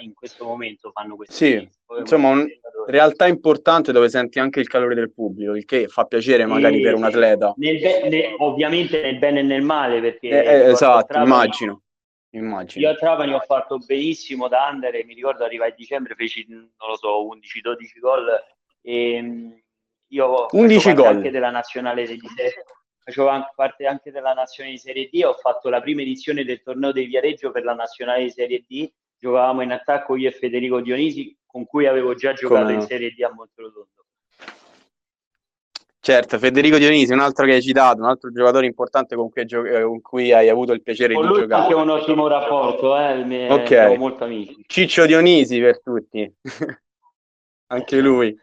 [0.00, 1.34] in questo momento fanno questo.
[1.34, 2.46] Sì, insomma, una
[2.86, 6.82] realtà importante dove senti anche il calore del pubblico, il che fa piacere magari e,
[6.82, 7.54] per un atleta.
[7.56, 10.28] Nel be- ne, ovviamente nel bene e nel male, perché...
[10.28, 11.82] Eh, eh, esatto, Trapani, immagino.
[12.30, 12.86] Immagino.
[12.86, 16.68] Io a Trapani ho fatto benissimo da under mi ricordo arrivai a dicembre, feci, non
[16.88, 18.26] lo so, 11-12 gol
[18.82, 19.52] e mm,
[20.08, 22.20] io 11 gol anche della nazionale di
[23.04, 26.62] facevo anche parte anche della nazionale di Serie D, ho fatto la prima edizione del
[26.62, 30.80] torneo di Viareggio per la nazionale di Serie D, giocavamo in attacco io e Federico
[30.80, 32.74] Dionisi con cui avevo già giocato Come...
[32.74, 33.88] in Serie D a Monterotondo.
[36.00, 39.62] Certo, Federico Dionisi, un altro che hai citato, un altro giocatore importante con cui, gio-
[39.62, 41.72] con cui hai avuto il piacere con di giocare.
[41.72, 43.24] Lui un ottimo rapporto, eh?
[43.24, 43.96] Mi, ok.
[43.96, 44.64] molto amici.
[44.66, 46.30] Ciccio Dionisi per tutti,
[47.68, 48.36] anche lui,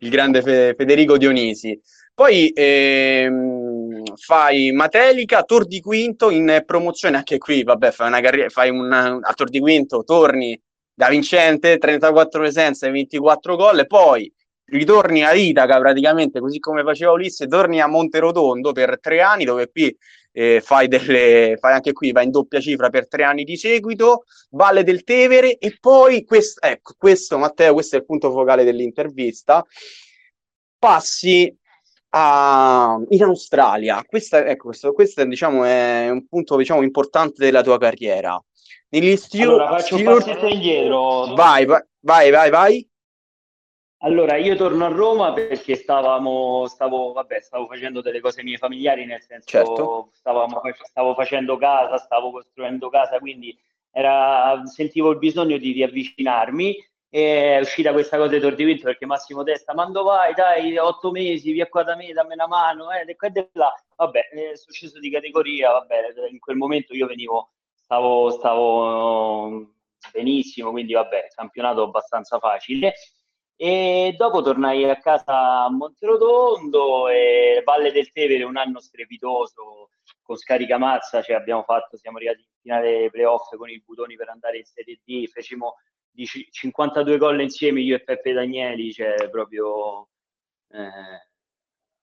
[0.00, 1.80] il grande Fe- Federico Dionisi.
[2.20, 3.59] Poi ehm,
[4.16, 8.92] fai Matelica, Tor di Quinto in promozione, anche qui, vabbè, fai una carriera, fai un,
[8.92, 10.60] a Tor di Quinto, torni
[10.92, 14.32] da vincente, 34 presenze e 24 gol, poi
[14.66, 19.70] ritorni a Itaca praticamente, così come faceva Ulisse, torni a Monterotondo per tre anni, dove
[19.70, 19.96] qui
[20.32, 24.24] eh, fai, delle, fai anche qui, vai in doppia cifra per tre anni di seguito,
[24.50, 29.64] Valle del Tevere, e poi, questo, ecco, questo Matteo, questo è il punto focale dell'intervista,
[30.78, 31.54] passi
[32.10, 34.02] a, in Australia.
[34.06, 38.42] Questa, ecco, questo, questo diciamo, è un punto diciamo, importante della tua carriera.
[38.90, 41.34] Negli stu- allora, faccio un passetto indietro.
[41.34, 42.88] Vai, vai, vai, vai.
[44.02, 49.04] Allora, io torno a Roma perché stavamo, stavo, vabbè, stavo facendo delle cose mie familiari,
[49.04, 50.10] nel senso certo.
[50.14, 53.54] stavamo, stavo facendo casa, stavo costruendo casa, quindi
[53.90, 59.72] era, sentivo il bisogno di riavvicinarmi è uscita questa cosa di Tordivinto perché Massimo Testa,
[59.72, 60.32] dove vai?
[60.32, 63.74] Dai, otto mesi, via qua da me, dammi una mano, eh, qua e là.
[63.96, 69.72] Vabbè, è successo di categoria, vabbè, in quel momento io venivo, stavo, stavo
[70.12, 72.94] benissimo, quindi vabbè, campionato abbastanza facile.
[73.56, 79.90] E dopo tornai a casa a Monterotondo e Valle del Tevere un anno strepitoso
[80.22, 84.58] con Scaricamazza, cioè abbiamo fatto, siamo arrivati in finale playoff con i Butoni per andare
[84.58, 85.74] in Serie D, fecimo
[86.10, 90.08] di 52 gol insieme io e Peppe Danieli, cioè proprio
[90.72, 91.28] eh,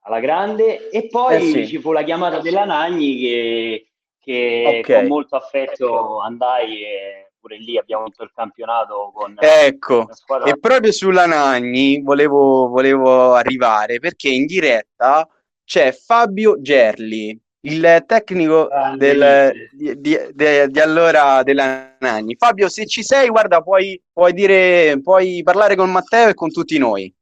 [0.02, 0.90] alla grande.
[0.90, 1.68] E poi eh sì.
[1.68, 3.88] ci fu la chiamata della Nagni che,
[4.20, 5.00] che okay.
[5.00, 10.08] con molto affetto andai e pure lì abbiamo vinto il campionato con ecco
[10.46, 15.28] e proprio sulla Nagni volevo, volevo arrivare perché in diretta
[15.64, 22.36] c'è Fabio Gerli il tecnico del, di, di, di, di, allora della Nani.
[22.36, 26.78] Fabio, se ci sei, guarda, puoi, puoi, dire, puoi parlare con Matteo e con tutti
[26.78, 27.14] noi.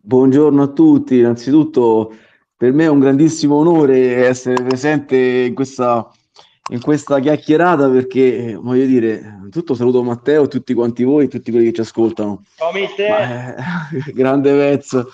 [0.00, 2.14] Buongiorno a tutti, innanzitutto
[2.56, 6.08] per me è un grandissimo onore essere presente in questa,
[6.70, 11.66] in questa chiacchierata perché voglio dire, tutto saluto Matteo e tutti quanti voi, tutti quelli
[11.66, 12.42] che ci ascoltano.
[12.56, 15.08] Ciao Ma, eh, grande pezzo.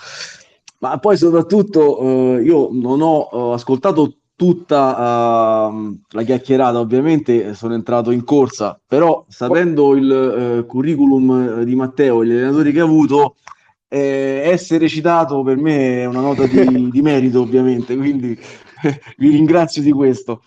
[0.79, 1.99] Ma poi soprattutto
[2.37, 8.79] eh, io non ho eh, ascoltato tutta uh, la chiacchierata, ovviamente sono entrato in corsa,
[8.87, 13.37] però sapendo il uh, curriculum di Matteo e gli allenatori che ha avuto,
[13.89, 18.39] eh, essere citato per me è una nota di, di merito, ovviamente, quindi
[19.17, 20.43] vi ringrazio di questo.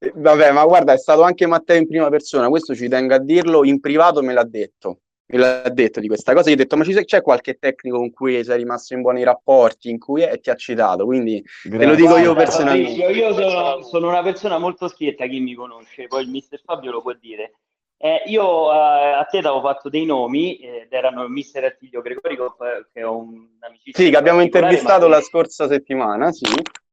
[0.00, 3.20] Eh, vabbè, ma guarda, è stato anche Matteo in prima persona, questo ci tengo a
[3.20, 6.76] dirlo, in privato me l'ha detto me l'ha detto di questa cosa, gli ho detto
[6.76, 10.40] ma c'è qualche tecnico con cui sei rimasto in buoni rapporti, in cui è, e
[10.40, 11.78] ti ha citato, quindi Grazie.
[11.78, 13.02] te lo dico io personalmente.
[13.10, 17.02] io sono, sono, una persona molto schietta, chi mi conosce, poi il mister Fabio lo
[17.02, 17.54] può dire.
[17.96, 22.54] Eh, io eh, a te avevo fatto dei nomi ed erano il mister Attilio Gregorico,
[22.92, 24.04] che è un amicizia.
[24.04, 26.44] Sì, che abbiamo intervistato la scorsa settimana, sì.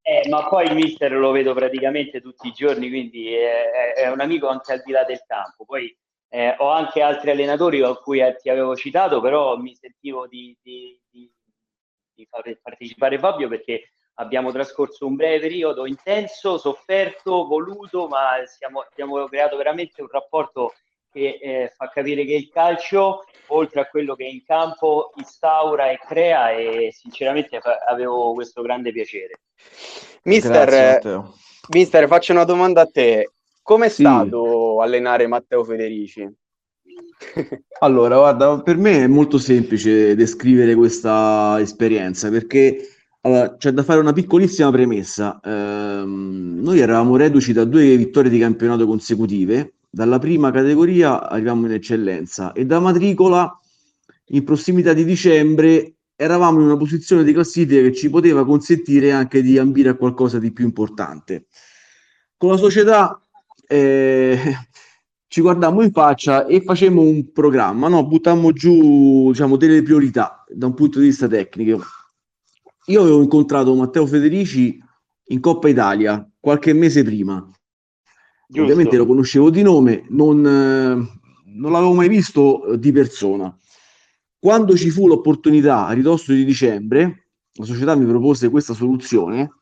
[0.03, 4.19] Eh, ma poi il mister lo vedo praticamente tutti i giorni, quindi è, è, un
[4.19, 5.65] amico anche al di là del campo.
[5.65, 5.95] Poi
[6.33, 10.97] eh, ho anche altri allenatori a cui ti avevo citato, però mi sentivo di, di,
[11.09, 11.29] di,
[12.13, 18.79] di far partecipare Fabio perché abbiamo trascorso un breve periodo intenso, sofferto, voluto, ma siamo,
[18.79, 20.73] abbiamo creato veramente un rapporto
[21.11, 25.91] che eh, fa capire che il calcio, oltre a quello che è in campo, instaura
[25.91, 29.41] e crea e sinceramente fa- avevo questo grande piacere.
[30.23, 31.23] Mister, Grazie,
[31.71, 33.31] mister, faccio una domanda a te.
[33.71, 34.01] Com'è sì.
[34.01, 36.29] stato allenare Matteo Federici?
[37.79, 42.85] allora, guarda, per me è molto semplice descrivere questa esperienza perché
[43.21, 45.39] allora, c'è da fare una piccolissima premessa.
[45.41, 51.71] Ehm, noi eravamo reduci da due vittorie di campionato consecutive, dalla prima categoria arriviamo in
[51.71, 53.57] eccellenza e da matricola
[54.31, 59.41] in prossimità di dicembre eravamo in una posizione di classifica che ci poteva consentire anche
[59.41, 61.45] di ambire a qualcosa di più importante.
[62.35, 63.21] Con la società
[63.71, 64.39] eh,
[65.27, 68.05] ci guardammo in faccia e facemmo un programma, no?
[68.05, 71.81] buttammo giù diciamo, delle priorità da un punto di vista tecnico
[72.85, 74.79] io avevo incontrato Matteo Federici
[75.27, 77.39] in Coppa Italia qualche mese prima.
[78.47, 78.61] Giusto.
[78.61, 83.55] Ovviamente lo conoscevo di nome, non, non l'avevo mai visto di persona.
[84.37, 89.60] Quando ci fu l'opportunità a ridosso di dicembre, la società mi propose questa soluzione.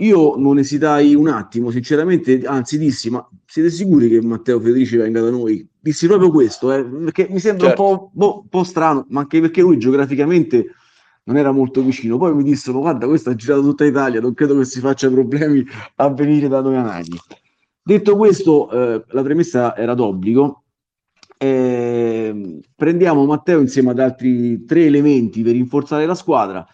[0.00, 5.20] Io non esitai un attimo, sinceramente, anzi dissi, ma siete sicuri che Matteo Federici venga
[5.20, 5.66] da noi?
[5.80, 7.82] Dissi proprio questo, eh, perché mi sembra certo.
[7.82, 10.66] un po', boh, un po' strano, ma anche perché lui geograficamente
[11.24, 12.16] non era molto vicino.
[12.16, 15.64] Poi mi dissero: Guarda, questo ha girato tutta Italia, non credo che si faccia problemi
[15.96, 17.16] a venire da noi a Nagli.
[17.82, 20.62] Detto questo, eh, la premessa era d'obbligo.
[21.36, 26.64] Eh, prendiamo Matteo insieme ad altri tre elementi per rinforzare la squadra.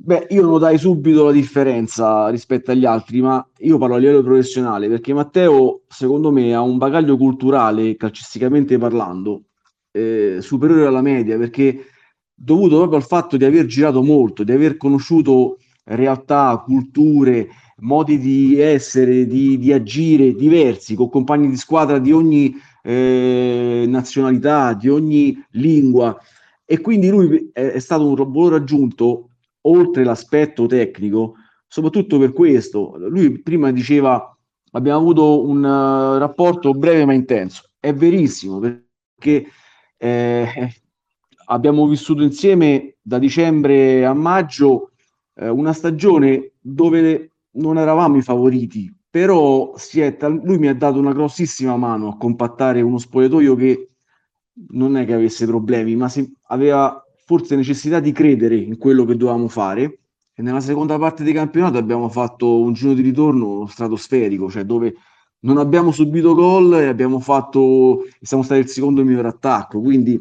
[0.00, 4.88] Beh, io notai subito la differenza rispetto agli altri, ma io parlo a livello professionale
[4.88, 9.42] perché Matteo, secondo me, ha un bagaglio culturale, calcisticamente parlando,
[9.90, 11.86] eh, superiore alla media perché
[12.32, 18.60] dovuto proprio al fatto di aver girato molto, di aver conosciuto realtà, culture, modi di
[18.60, 25.36] essere, di, di agire diversi, con compagni di squadra di ogni eh, nazionalità, di ogni
[25.52, 26.16] lingua.
[26.64, 29.27] E quindi lui è, è stato un valore aggiunto,
[29.62, 31.34] oltre l'aspetto tecnico,
[31.66, 32.96] soprattutto per questo.
[33.08, 34.36] Lui prima diceva
[34.72, 37.70] abbiamo avuto un uh, rapporto breve ma intenso.
[37.78, 39.46] È verissimo perché
[39.96, 40.72] eh,
[41.46, 44.92] abbiamo vissuto insieme da dicembre a maggio
[45.34, 49.74] eh, una stagione dove non eravamo i favoriti, però
[50.18, 53.90] tal- lui mi ha dato una grossissima mano a compattare uno spogliatoio che
[54.70, 59.14] non è che avesse problemi, ma si- aveva forse necessità di credere in quello che
[59.14, 59.98] dovevamo fare.
[60.34, 64.94] E nella seconda parte di campionato abbiamo fatto un giro di ritorno stratosferico, cioè dove
[65.40, 69.78] non abbiamo subito gol e abbiamo fatto, siamo stati il secondo miglior attacco.
[69.82, 70.18] Quindi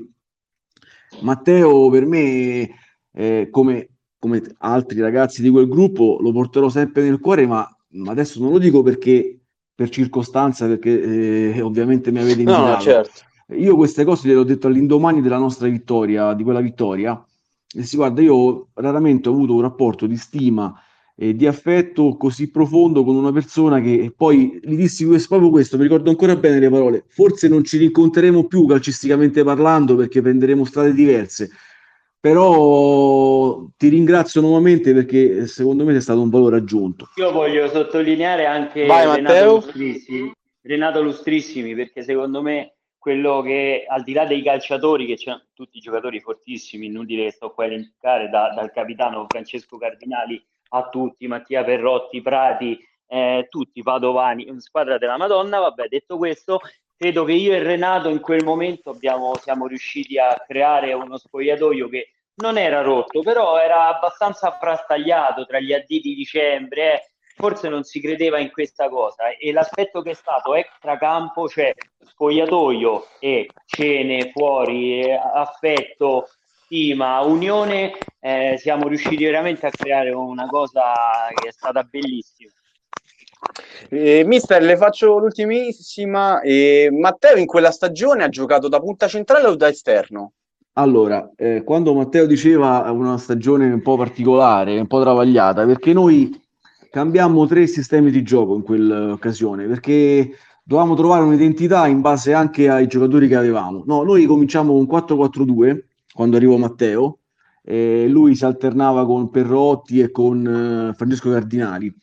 [1.21, 2.69] Matteo per me,
[3.13, 3.87] eh, come,
[4.19, 8.51] come, altri ragazzi di quel gruppo, lo porterò sempre nel cuore, ma, ma adesso non
[8.51, 9.39] lo dico perché
[9.73, 12.73] per circostanza, perché eh, ovviamente mi avete invitato.
[12.75, 13.21] No, certo.
[13.55, 17.23] Io queste cose le ho detto all'indomani della nostra vittoria, di quella vittoria.
[17.73, 20.73] E si guarda, io raramente ho avuto un rapporto di stima
[21.19, 25.75] e di affetto così profondo con una persona che poi gli dissi questo, proprio questo,
[25.75, 30.63] mi ricordo ancora bene le parole, forse non ci rincontreremo più calcisticamente parlando perché prenderemo
[30.63, 31.49] strade diverse,
[32.19, 37.09] però ti ringrazio nuovamente perché secondo me sei stato un valore aggiunto.
[37.15, 40.31] Io voglio sottolineare anche Vai, Renato, Lustrissimi,
[40.61, 45.77] Renato Lustrissimi perché secondo me quello che al di là dei calciatori che c'erano tutti
[45.77, 50.89] i giocatori fortissimi, inutile che sto qua a elencare da, dal capitano Francesco Cardinali a
[50.89, 52.77] tutti, Mattia Perrotti, Prati,
[53.07, 55.59] eh, tutti, Padovani, squadra della Madonna.
[55.59, 56.59] Vabbè, detto questo,
[56.95, 61.87] credo che io e Renato in quel momento abbiamo, siamo riusciti a creare uno spogliatoio
[61.89, 66.93] che non era rotto, però era abbastanza frastagliato tra gli additi di dicembre.
[66.93, 67.11] Eh.
[67.39, 71.71] Forse non si credeva in questa cosa e l'aspetto che è stato extracampo, cioè
[72.03, 76.29] spogliatoio e cene fuori, affetto,
[76.63, 80.81] stima, unione, eh, siamo riusciti veramente a creare una cosa
[81.35, 82.49] che è stata bellissima.
[83.89, 86.41] Eh, mister, le faccio l'ultimissima.
[86.41, 90.31] Eh, Matteo in quella stagione ha giocato da punta centrale o da esterno?
[90.73, 96.45] Allora, eh, quando Matteo diceva una stagione un po' particolare, un po' travagliata, perché noi
[96.89, 100.31] cambiammo tre sistemi di gioco in quell'occasione, perché
[100.63, 103.83] dovevamo trovare un'identità in base anche ai giocatori che avevamo.
[103.85, 105.83] No, noi cominciamo un 4-4-2
[106.13, 107.19] quando arrivò Matteo,
[107.61, 111.93] eh, lui si alternava con Perrotti e con eh, Francesco Cardinali.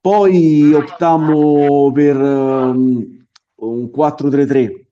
[0.00, 3.24] Poi optammo per um,
[3.54, 4.84] un 4-3-3.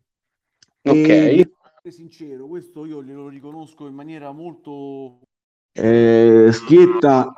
[0.82, 1.08] Ok.
[1.08, 1.50] E,
[1.88, 5.18] sincero, questo io glielo riconosco in maniera molto
[5.72, 7.32] eh, schietta.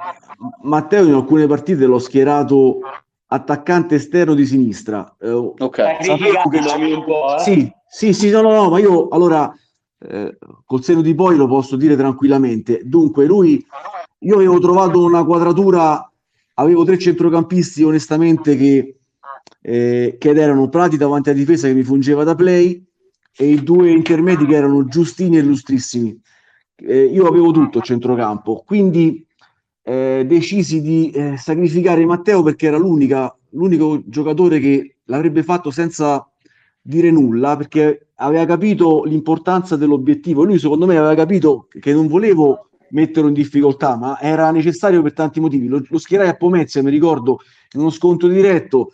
[0.63, 2.81] Matteo in alcune partite l'ho schierato
[3.27, 5.17] attaccante esterno di sinistra.
[5.19, 6.59] Eh, ok, sapevo che
[6.95, 7.41] un po', eh?
[7.41, 9.53] Sì, sì, sì, no, no, no, ma io allora
[9.99, 12.83] eh, col seno di poi lo posso dire tranquillamente.
[12.85, 13.65] Dunque, lui,
[14.19, 16.11] io avevo trovato una quadratura,
[16.55, 18.97] avevo tre centrocampisti onestamente che,
[19.61, 22.85] eh, che erano Prati davanti a difesa che mi fungeva da play
[23.35, 26.21] e i due intermedi che erano giustini e illustrissimi.
[26.77, 29.25] Eh, io avevo tutto a centrocampo, quindi
[29.83, 36.27] eh, decisi di eh, sacrificare Matteo perché era l'unico giocatore che l'avrebbe fatto senza
[36.81, 40.45] dire nulla perché aveva capito l'importanza dell'obiettivo.
[40.45, 45.13] Lui, secondo me, aveva capito che non volevo metterlo in difficoltà, ma era necessario per
[45.13, 45.67] tanti motivi.
[45.67, 47.41] Lo, lo schierai a Pomezia, mi ricordo,
[47.73, 48.93] in uno scontro diretto.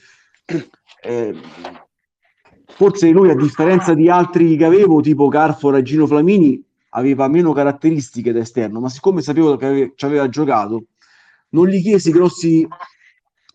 [1.02, 1.34] Eh,
[2.64, 7.52] forse lui, a differenza di altri che avevo, tipo Carfor e Gino Flamini, aveva meno
[7.52, 10.84] caratteristiche da esterno, ma siccome sapevo che ci aveva giocato,
[11.50, 12.66] non gli chiesi grossi,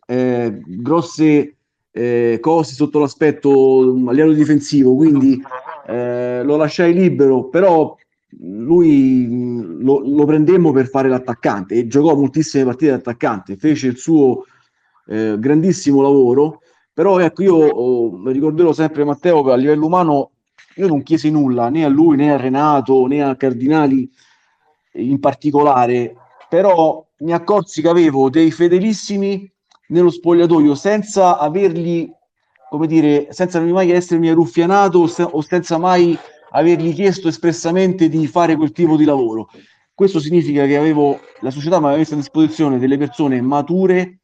[0.06, 1.56] eh, grosse
[1.92, 5.42] eh, cose sotto l'aspetto mm, a livello difensivo, quindi
[5.88, 7.96] eh, lo lasciai libero, però
[8.40, 13.88] lui mm, lo, lo, prendemmo per fare l'attaccante e giocò moltissime partite da attaccante, fece
[13.88, 14.46] il suo
[15.08, 16.62] eh, grandissimo lavoro,
[16.92, 20.32] però ecco io oh, ricorderò sempre Matteo che a livello umano
[20.76, 24.10] io non chiesi nulla né a lui né a Renato né a Cardinali
[24.94, 26.16] in particolare,
[26.50, 29.52] però mi accorsi che avevo dei fedelissimi
[29.88, 32.12] nello spogliatoio senza averli,
[32.70, 36.18] come dire, senza mai essermi arruffianato o senza mai
[36.52, 39.50] avergli chiesto espressamente di fare quel tipo di lavoro.
[39.96, 44.20] Questo significa che avevo, la società mi aveva messo a disposizione delle persone mature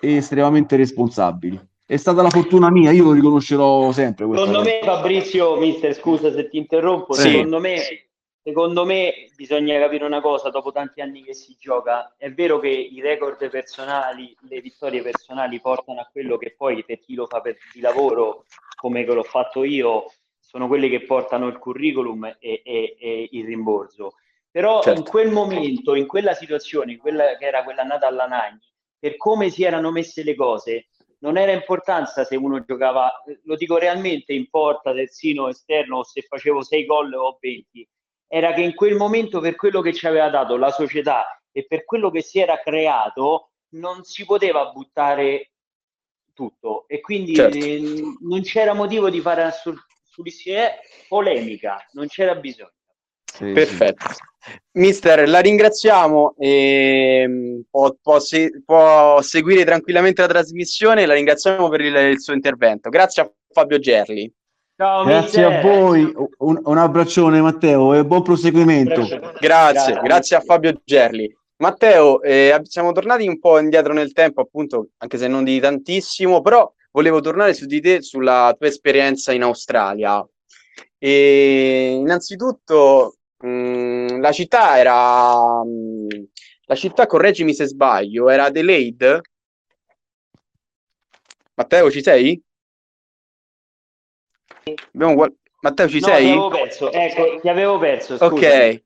[0.00, 4.26] e estremamente responsabili è stata la fortuna mia, io lo riconoscerò sempre.
[4.26, 7.30] Secondo me, Fabrizio, mister, scusa se ti interrompo, sì.
[7.30, 8.08] secondo, me,
[8.42, 12.68] secondo me bisogna capire una cosa, dopo tanti anni che si gioca, è vero che
[12.68, 17.40] i record personali, le vittorie personali portano a quello che poi per chi lo fa
[17.40, 18.44] per di lavoro,
[18.76, 20.06] come l'ho fatto io,
[20.38, 24.14] sono quelli che portano il curriculum e, e, e il rimborso.
[24.50, 25.00] Però certo.
[25.00, 29.16] in quel momento, in quella situazione, in quella che era quella nata alla Nagni, per
[29.16, 30.88] come si erano messe le cose,
[31.22, 33.10] non era importanza se uno giocava,
[33.44, 37.88] lo dico realmente, in porta, terzino, esterno o se facevo 6 gol o 20,
[38.26, 41.84] era che in quel momento per quello che ci aveva dato la società e per
[41.84, 45.52] quello che si era creato non si poteva buttare
[46.34, 47.56] tutto e quindi certo.
[47.56, 49.90] eh, non c'era motivo di fare assolutamente
[51.08, 52.72] polemica, non c'era bisogno.
[53.32, 54.12] Sì, Perfetto.
[54.12, 54.20] Sì.
[54.72, 56.34] Mister, la ringraziamo.
[56.38, 61.06] E può, può, se, può, seguire tranquillamente la trasmissione.
[61.06, 62.90] La ringraziamo per il, il suo intervento.
[62.90, 64.32] Grazie a Fabio Gerli.
[64.76, 65.58] Ciao, grazie mister.
[65.58, 66.12] a voi.
[66.38, 69.02] Un, un, abbraccione, Matteo, e buon proseguimento.
[69.02, 71.34] Grazie, grazie, grazie a Fabio Gerli.
[71.56, 76.42] Matteo, eh, siamo tornati un po' indietro nel tempo, appunto, anche se non di tantissimo,
[76.42, 80.26] però volevo tornare su di te, sulla tua esperienza in Australia.
[80.98, 86.22] E innanzitutto mh, mm, la città era mh, mm,
[86.66, 89.20] la città, correggimi se sbaglio, era Adelaide.
[91.54, 92.42] Matteo, ci sei?
[94.94, 95.26] Abbiamo...
[95.60, 96.24] Matteo, ci no, sei?
[96.24, 98.16] Ti avevo perso, ecco, ti avevo perso.
[98.18, 98.82] Ok,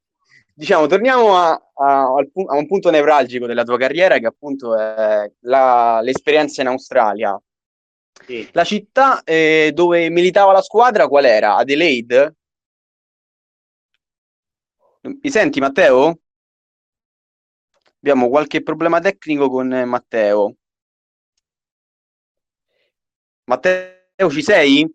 [0.52, 6.00] diciamo, torniamo a, a, a, un punto nevralgico della tua carriera, che appunto è la,
[6.02, 7.40] l'esperienza in Australia.
[8.26, 8.48] Sì.
[8.52, 11.56] La città eh, dove militava la squadra qual era?
[11.56, 12.34] Adelaide?
[15.06, 16.18] Mi senti Matteo?
[18.00, 20.56] Abbiamo qualche problema tecnico con Matteo.
[23.44, 24.94] Matteo, ci sei?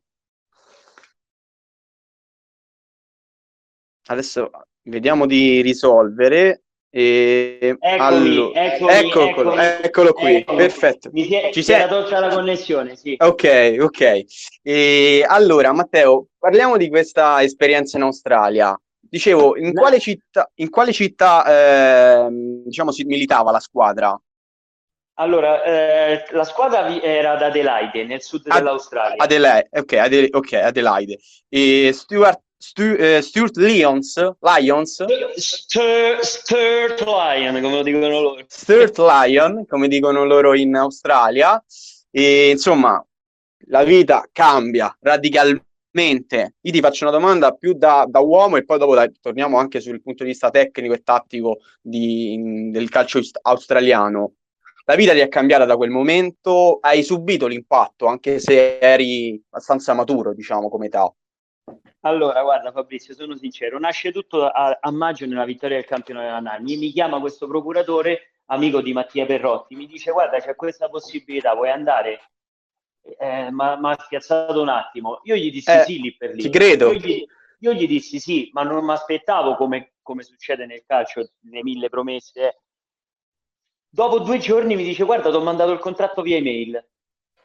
[4.08, 4.52] Adesso
[4.84, 6.64] vediamo di risolvere.
[6.90, 7.78] E...
[7.80, 8.66] Eccomi, allora...
[8.66, 10.58] eccomi, eccolo, eccomi, eccolo qui, eccomi.
[10.58, 11.10] perfetto.
[11.14, 11.88] Mi si è, Ci sei?
[11.88, 13.16] tolta la connessione, sì.
[13.18, 14.24] Ok, ok.
[14.62, 18.78] E allora, Matteo, parliamo di questa esperienza in Australia.
[19.12, 22.28] Dicevo, in quale città, in quale città eh,
[22.64, 24.18] diciamo, si militava la squadra?
[25.16, 29.22] Allora, eh, la squadra era ad Adelaide, nel sud Ad- dell'Australia.
[29.22, 31.20] Adelaide, ok, Adela- okay Adelaide.
[31.50, 35.04] E Stuart, Stu- eh, Stuart Lions, Lions?
[36.22, 38.46] Stuart Lion, come lo dicono loro.
[38.48, 41.62] Stuart Lion, come dicono loro in Australia.
[42.10, 43.06] E insomma,
[43.68, 48.64] la vita cambia radicalmente mente, io ti faccio una domanda più da, da uomo e
[48.64, 53.20] poi dopo dai, torniamo anche sul punto di vista tecnico e tattico di, del calcio
[53.42, 54.34] australiano.
[54.86, 59.94] La vita ti è cambiata da quel momento, hai subito l'impatto anche se eri abbastanza
[59.94, 61.14] maturo, diciamo, come età.
[62.02, 66.40] Allora, guarda Fabrizio, sono sincero, nasce tutto a, a maggio nella vittoria del campionato della
[66.40, 66.78] Nani.
[66.78, 71.70] Mi chiama questo procuratore amico di Mattia Perrotti, mi dice guarda c'è questa possibilità, vuoi
[71.70, 72.20] andare?
[73.02, 75.22] Eh, ma ha spiazzato un attimo.
[75.24, 76.44] Io gli dissi eh, sì lì per lì.
[76.44, 76.92] Ti credo.
[76.92, 77.26] Io gli,
[77.60, 81.90] io gli dissi sì, ma non mi aspettavo come, come, succede nel calcio, le mille
[81.90, 82.62] promesse.
[83.90, 86.84] Dopo due giorni mi dice guarda ti ho mandato il contratto via email.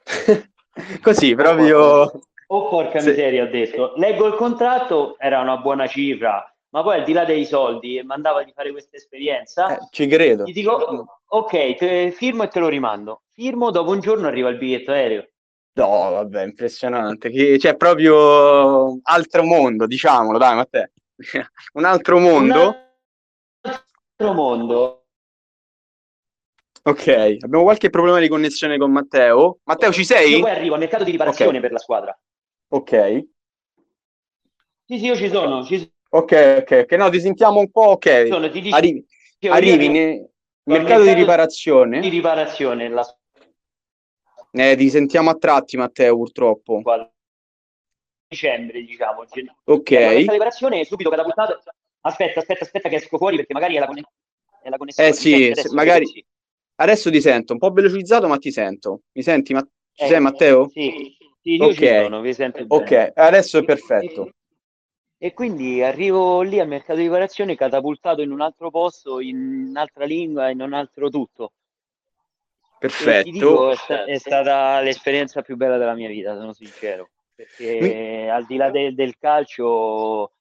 [1.03, 2.21] Così, proprio...
[2.49, 3.09] Oh porca sì.
[3.09, 3.95] miseria, ho detto.
[3.97, 8.45] Leggo il contratto, era una buona cifra, ma poi al di là dei soldi, mandava
[8.45, 9.77] di fare questa esperienza.
[9.77, 10.45] Eh, ci credo.
[10.45, 13.23] Gli dico, ok, te, firmo e te lo rimando.
[13.33, 15.29] Firmo, dopo un giorno arriva il biglietto aereo.
[15.77, 17.31] No, vabbè, impressionante.
[17.31, 20.91] C'è cioè, proprio altro mondo, diciamolo, dai, Matteo.
[21.75, 22.65] un altro mondo.
[23.61, 25.07] Un altro mondo.
[26.83, 27.09] Ok,
[27.43, 29.59] abbiamo qualche problema di connessione con Matteo.
[29.65, 30.37] Matteo, ci sei?
[30.37, 31.61] Io poi arrivo al mercato di riparazione okay.
[31.61, 32.19] per la squadra.
[32.69, 33.27] Ok.
[34.87, 35.63] Sì, sì, io ci sono.
[35.63, 35.91] Ci sono.
[36.09, 36.93] Ok, ok, ok.
[36.93, 38.29] No, ti sentiamo un po', ok.
[38.29, 39.05] Sono, ti dico, arrivi,
[39.41, 40.31] arrivi nel
[40.63, 42.01] mercato, mercato di riparazione.
[42.01, 43.05] Di riparazione, la
[44.59, 46.83] eh, ti sentiamo a tratti, Matteo, purtroppo.
[48.29, 49.21] Dicembre, diciamo.
[49.65, 49.83] Ok.
[49.83, 51.61] Questa riparazione è subito catapultato.
[52.01, 54.09] Aspetta, aspetta, aspetta che esco fuori perché magari è la, conne-
[54.63, 55.09] è la connessione.
[55.09, 56.07] Eh sì, magari...
[56.07, 56.25] Sì.
[56.79, 59.03] Adesso ti sento, un po' velocizzato, ma ti sento.
[59.13, 59.55] Mi senti?
[59.55, 59.67] Ma...
[59.95, 60.69] Eh, sei, Matteo?
[60.69, 62.03] Sì, sì io okay.
[62.03, 62.23] sono,
[62.69, 64.27] Ok, adesso è perfetto.
[64.27, 69.69] E, e quindi arrivo lì al mercato di riparazione catapultato in un altro posto, in
[69.71, 71.53] un'altra lingua, in un altro tutto.
[72.87, 73.31] Perfetto.
[73.31, 77.11] Dico, è, sta- è, stata l'esperienza più bella della mia vita, sono sincero.
[77.35, 78.31] Perché Mi...
[78.31, 80.33] al di là de- del calcio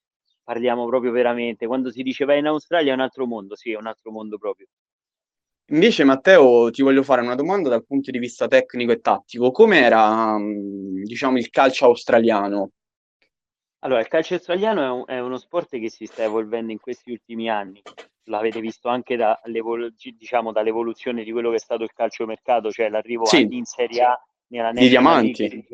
[0.44, 1.68] parliamo proprio veramente.
[1.68, 4.38] Quando si dice vai in Australia è un altro mondo, sì, è un altro mondo
[4.38, 4.68] proprio.
[5.70, 9.50] Invece, Matteo, ti voglio fare una domanda dal punto di vista tecnico e tattico.
[9.50, 12.70] Com'era, diciamo, il calcio australiano?
[13.80, 17.12] Allora, il calcio australiano è, un, è, uno sport che si sta evolvendo in questi
[17.12, 17.82] ultimi anni.
[18.28, 19.40] L'avete visto anche da,
[20.18, 23.48] diciamo, dall'evoluzione di quello che è stato il calciomercato, cioè l'arrivo sì.
[23.52, 25.48] in Serie A nella di diamanti.
[25.48, 25.66] Di,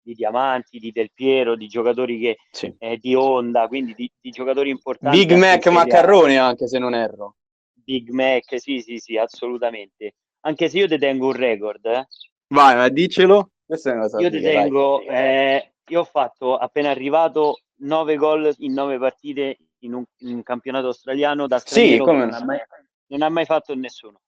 [0.00, 2.72] di, diamanti, di Del Piero, di giocatori che, sì.
[2.78, 5.18] eh, di Honda, quindi di, di giocatori importanti.
[5.18, 7.34] Big Mac Maccarrone anche se non erro.
[7.72, 10.14] Big Mac, sì, sì, sì, assolutamente.
[10.40, 11.84] Anche se io detengo un record.
[11.86, 12.06] Eh.
[12.48, 13.50] Vai, ma dicelo.
[13.66, 20.04] Io detengo, eh, io ho fatto appena arrivato 9 gol in 9 partite in un,
[20.18, 22.58] in un campionato australiano da straniero sì, come non, ha mai,
[23.06, 24.20] non ha mai fatto nessuno.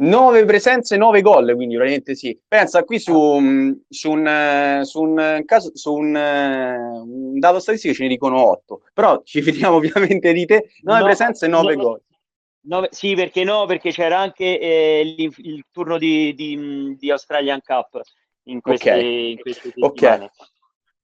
[0.00, 2.38] 9 presenze, 9 gol, quindi veramente sì.
[2.46, 3.12] Pensa qui su,
[3.88, 9.20] su, un, su, un, caso, su un, un, dato statistico ce ne dicono 8, però
[9.24, 12.02] ci fidiamo ovviamente di te, 9 no, presenze, 9 no, gol.
[12.60, 13.66] Nove, sì, perché no?
[13.66, 18.00] Perché c'era anche eh, il, il, turno di, di, di, Australian Cup
[18.44, 19.30] in queste, okay.
[19.30, 19.72] in queste.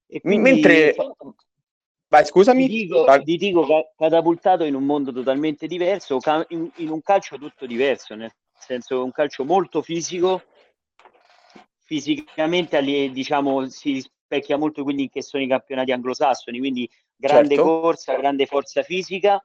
[0.06, 0.94] E quindi, Mentre...
[2.14, 2.68] Vai, scusami.
[2.68, 6.18] Ti dico, ti dico catapultato in un mondo totalmente diverso,
[6.50, 10.44] in, in, un calcio tutto diverso, nel senso un calcio molto fisico,
[11.82, 17.80] fisicamente diciamo si rispecchia molto quindi che sono i campionati anglosassoni, quindi grande certo.
[17.80, 19.44] corsa, grande forza fisica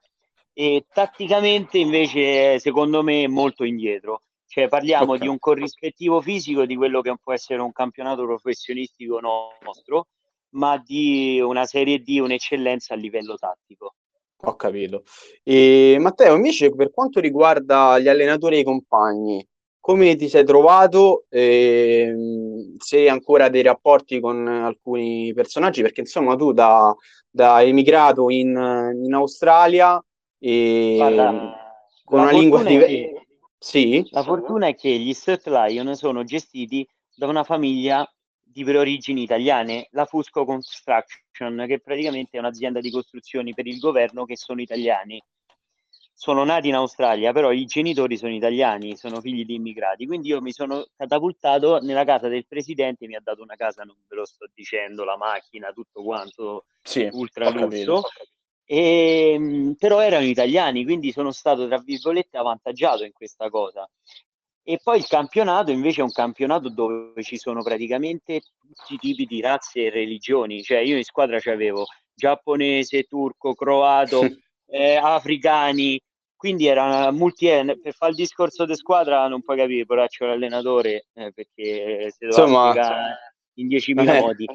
[0.53, 4.21] e tatticamente invece secondo me molto indietro.
[4.45, 5.21] Cioè parliamo okay.
[5.21, 10.05] di un corrispettivo fisico di quello che può essere un campionato professionistico nostro,
[10.51, 13.95] ma di una serie D, un'eccellenza a livello tattico.
[14.43, 15.03] Ho capito.
[15.43, 19.45] E Matteo, invece per quanto riguarda gli allenatori e i compagni,
[19.79, 21.25] come ti sei trovato?
[21.29, 22.13] Eh,
[22.77, 25.81] se hai ancora dei rapporti con alcuni personaggi?
[25.81, 26.95] Perché insomma tu da,
[27.29, 28.49] da emigrato in,
[29.03, 30.01] in Australia
[30.37, 31.55] e Guarda,
[32.03, 33.21] con una lingua diversa.
[33.57, 34.07] Sì.
[34.11, 38.09] La fortuna è che gli Sturt Lion sono gestiti da una famiglia
[38.51, 43.79] di per origini italiane, la Fusco Construction, che praticamente è un'azienda di costruzioni per il
[43.79, 45.21] governo che sono italiani.
[46.13, 50.05] Sono nati in Australia, però i genitori sono italiani, sono figli di immigrati.
[50.05, 53.95] Quindi io mi sono catapultato nella casa del presidente, mi ha dato una casa, non
[54.05, 58.01] ve lo sto dicendo, la macchina, tutto quanto, sì, ultra lusso.
[58.65, 63.89] E, ehm, però erano italiani, quindi sono stato tra virgolette avvantaggiato in questa cosa.
[64.63, 69.25] E poi il campionato invece è un campionato dove ci sono praticamente tutti i tipi
[69.25, 74.21] di razze e religioni, cioè io in squadra c'avevo giapponese, turco, croato,
[74.67, 75.99] eh, africani,
[76.35, 81.07] quindi era multi per fare il discorso di squadra non puoi capire, però c'è l'allenatore
[81.13, 82.73] eh, perché se lo Insomma,
[83.55, 84.19] in 10.000 eh.
[84.21, 84.45] modi.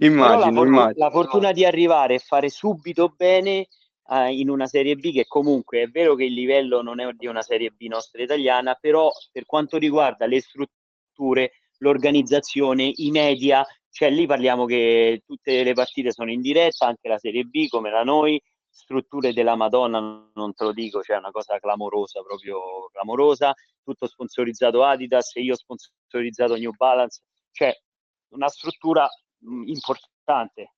[0.00, 1.04] immagino, la, immagino.
[1.04, 3.66] la fortuna di arrivare e fare subito bene
[4.04, 7.26] uh, in una Serie B che comunque è vero che il livello non è di
[7.26, 14.10] una Serie B nostra italiana, però per quanto riguarda le strutture, l'organizzazione, i media, cioè
[14.10, 18.02] lì parliamo che tutte le partite sono in diretta, anche la Serie B come da
[18.02, 20.00] noi, strutture della Madonna,
[20.34, 25.54] non te lo dico, cioè una cosa clamorosa, proprio clamorosa, tutto sponsorizzato Adidas e io
[25.54, 27.20] ho sponsorizzato New Balance,
[27.52, 27.76] cioè
[28.28, 29.08] una struttura
[29.66, 30.74] importante.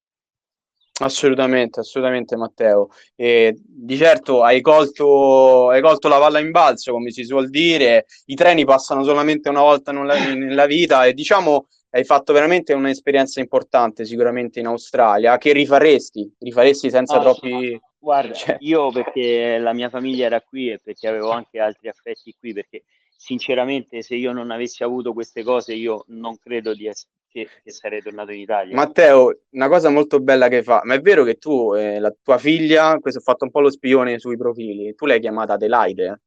[1.01, 2.89] Assolutamente, assolutamente Matteo.
[3.17, 8.07] E di certo hai colto, hai colto la palla in balzo, come si suol dire,
[8.27, 13.41] i treni passano solamente una volta nella, nella vita e diciamo hai fatto veramente un'esperienza
[13.41, 17.81] importante sicuramente in Australia che rifaresti, rifaresti senza ah, troppi...
[17.99, 18.57] Guarda, cioè...
[18.61, 22.83] io perché la mia famiglia era qui e perché avevo anche altri affetti qui, perché
[23.25, 27.71] sinceramente se io non avessi avuto queste cose io non credo di essere, che, che
[27.71, 28.77] sarei tornato in Italia.
[28.77, 32.37] Matteo, una cosa molto bella che fa, ma è vero che tu, eh, la tua
[32.37, 36.21] figlia, questo ho fatto un po' lo spione sui profili, tu l'hai chiamata Adelaide?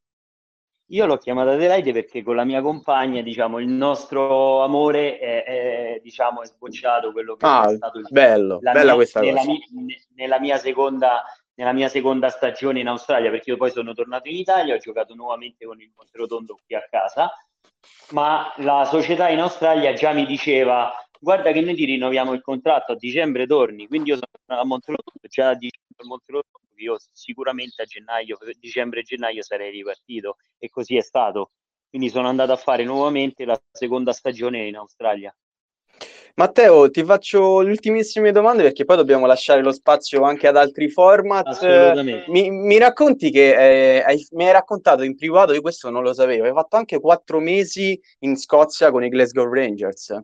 [0.87, 5.99] Io l'ho chiamata Adelaide perché con la mia compagna, diciamo, il nostro amore è, è,
[6.01, 9.51] diciamo, è sbocciato quello che ah, è stato il, bello, bella mia, questa nella cosa.
[9.51, 11.23] Mia, nella, mia seconda,
[11.57, 15.15] nella mia seconda stagione in Australia, perché io poi sono tornato in Italia, ho giocato
[15.15, 17.31] nuovamente con il Monterotondo qui a casa,
[18.11, 22.91] ma la società in Australia già mi diceva guarda che noi ti rinnoviamo il contratto
[22.91, 27.85] a dicembre torni, quindi io sono a Monterotondo già a dicembre Monterotondo io sicuramente a
[27.85, 31.51] gennaio, dicembre e gennaio sarei ripartito e così è stato.
[31.89, 35.35] Quindi sono andato a fare nuovamente la seconda stagione in Australia.
[36.37, 40.87] Matteo, ti faccio le ultimissime domande perché poi dobbiamo lasciare lo spazio anche ad altri
[40.87, 41.47] format.
[42.27, 43.55] Mi, mi racconti che
[43.97, 46.99] eh, hai, mi hai raccontato in privato, io questo non lo sapevo, hai fatto anche
[46.99, 50.15] quattro mesi in Scozia con i Glasgow Rangers.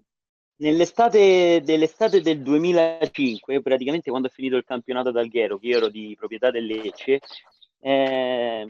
[0.57, 6.15] Nell'estate dell'estate del 2005, praticamente quando ho finito il campionato d'Alghero, che io ero di
[6.15, 7.21] proprietà del Lecce,
[7.79, 8.67] eh,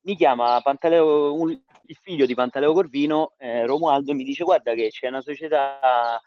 [0.00, 4.72] mi chiama Pantaleo, un, il figlio di Pantaleo Corvino, eh, Romualdo, e mi dice guarda
[4.72, 6.18] che c'è una società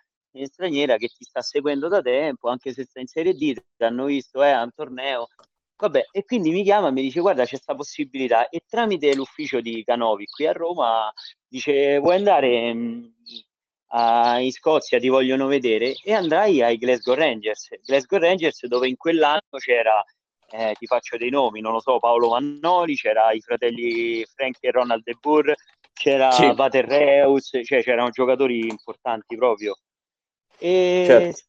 [0.46, 4.06] straniera che ti sta seguendo da tempo, anche se sta in Serie D, ti hanno
[4.06, 5.28] visto, è eh, a un torneo.
[5.76, 9.60] Vabbè, e quindi mi chiama e mi dice guarda c'è questa possibilità e tramite l'ufficio
[9.60, 11.12] di Canovi qui a Roma
[11.46, 13.14] dice vuoi andare mh,
[13.96, 17.70] a, in Scozia ti vogliono vedere e andrai ai Glasgow Rangers.
[17.86, 20.04] Glasgow Rangers dove in quell'anno c'era,
[20.52, 24.72] eh, ti faccio dei nomi, non lo so, Paolo Mannoli, c'era i fratelli Frank e
[24.72, 25.54] Ronald De Boer,
[25.94, 26.52] c'era sì.
[26.54, 29.76] Vaterreus, cioè c'erano giocatori importanti proprio.
[30.64, 31.42] E certo.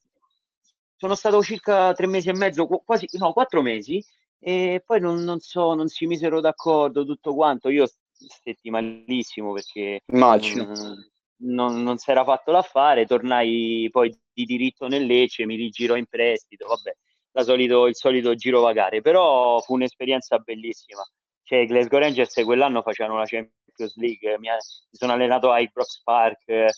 [0.97, 4.05] sono stato circa tre mesi e mezzo, quasi no, quattro mesi,
[4.41, 7.69] e poi non, non so, non si misero d'accordo tutto quanto.
[7.69, 10.65] Io stetti malissimo perché immagino.
[10.65, 15.95] Non, non, non si era fatto l'affare, tornai poi di diritto nel Lecce, mi rigiro
[15.95, 21.07] in prestito, vabbè, solito, il solito giro vagare, però fu un'esperienza bellissima.
[21.45, 26.03] Cioè, i Glasgow Rangers quell'anno facevano la Champions League, mi, mi sono allenato a Ibrox
[26.03, 26.73] Park, eh,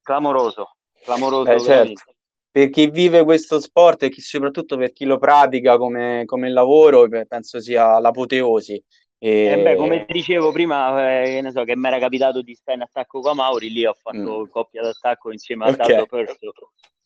[0.00, 1.50] clamoroso, clamoroso.
[1.50, 2.14] Eh, certo.
[2.50, 7.60] Per chi vive questo sport e soprattutto per chi lo pratica come, come lavoro, penso
[7.60, 8.82] sia l'apoteosi.
[9.18, 9.44] E...
[9.44, 13.20] Eh beh, come dicevo prima, eh, so, che mi era capitato di stare in attacco
[13.20, 14.50] con Mauri, lì ho fatto mm.
[14.50, 16.06] coppia d'attacco insieme a okay.
[16.06, 16.52] Perso.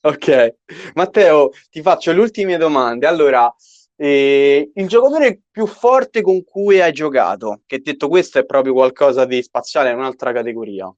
[0.00, 0.56] Ok,
[0.94, 3.06] Matteo, ti faccio le ultime domande.
[3.06, 3.52] Allora,
[3.96, 9.24] eh, il giocatore più forte con cui hai giocato, che detto questo è proprio qualcosa
[9.24, 10.92] di spaziale, è un'altra categoria.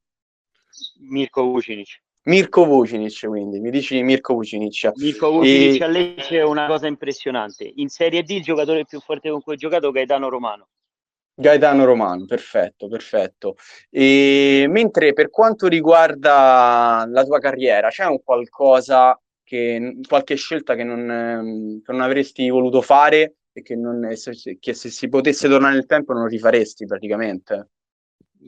[1.08, 2.02] Mirko Vucinic.
[2.28, 4.90] Mirko Vucinic, quindi mi dici Mirko Vucinic.
[4.96, 5.84] Mirko Vucinic e...
[5.84, 7.70] a Lecce è una cosa impressionante.
[7.76, 10.68] In Serie D il giocatore più forte con cui ho giocato è Gaetano Romano.
[11.34, 13.56] Gaetano Romano, perfetto, perfetto.
[13.88, 20.84] E, mentre per quanto riguarda la tua carriera, c'è un qualcosa che, qualche scelta che
[20.84, 24.06] non, ehm, che non avresti voluto fare e che, non,
[24.60, 27.68] che se si potesse tornare nel tempo non rifaresti praticamente?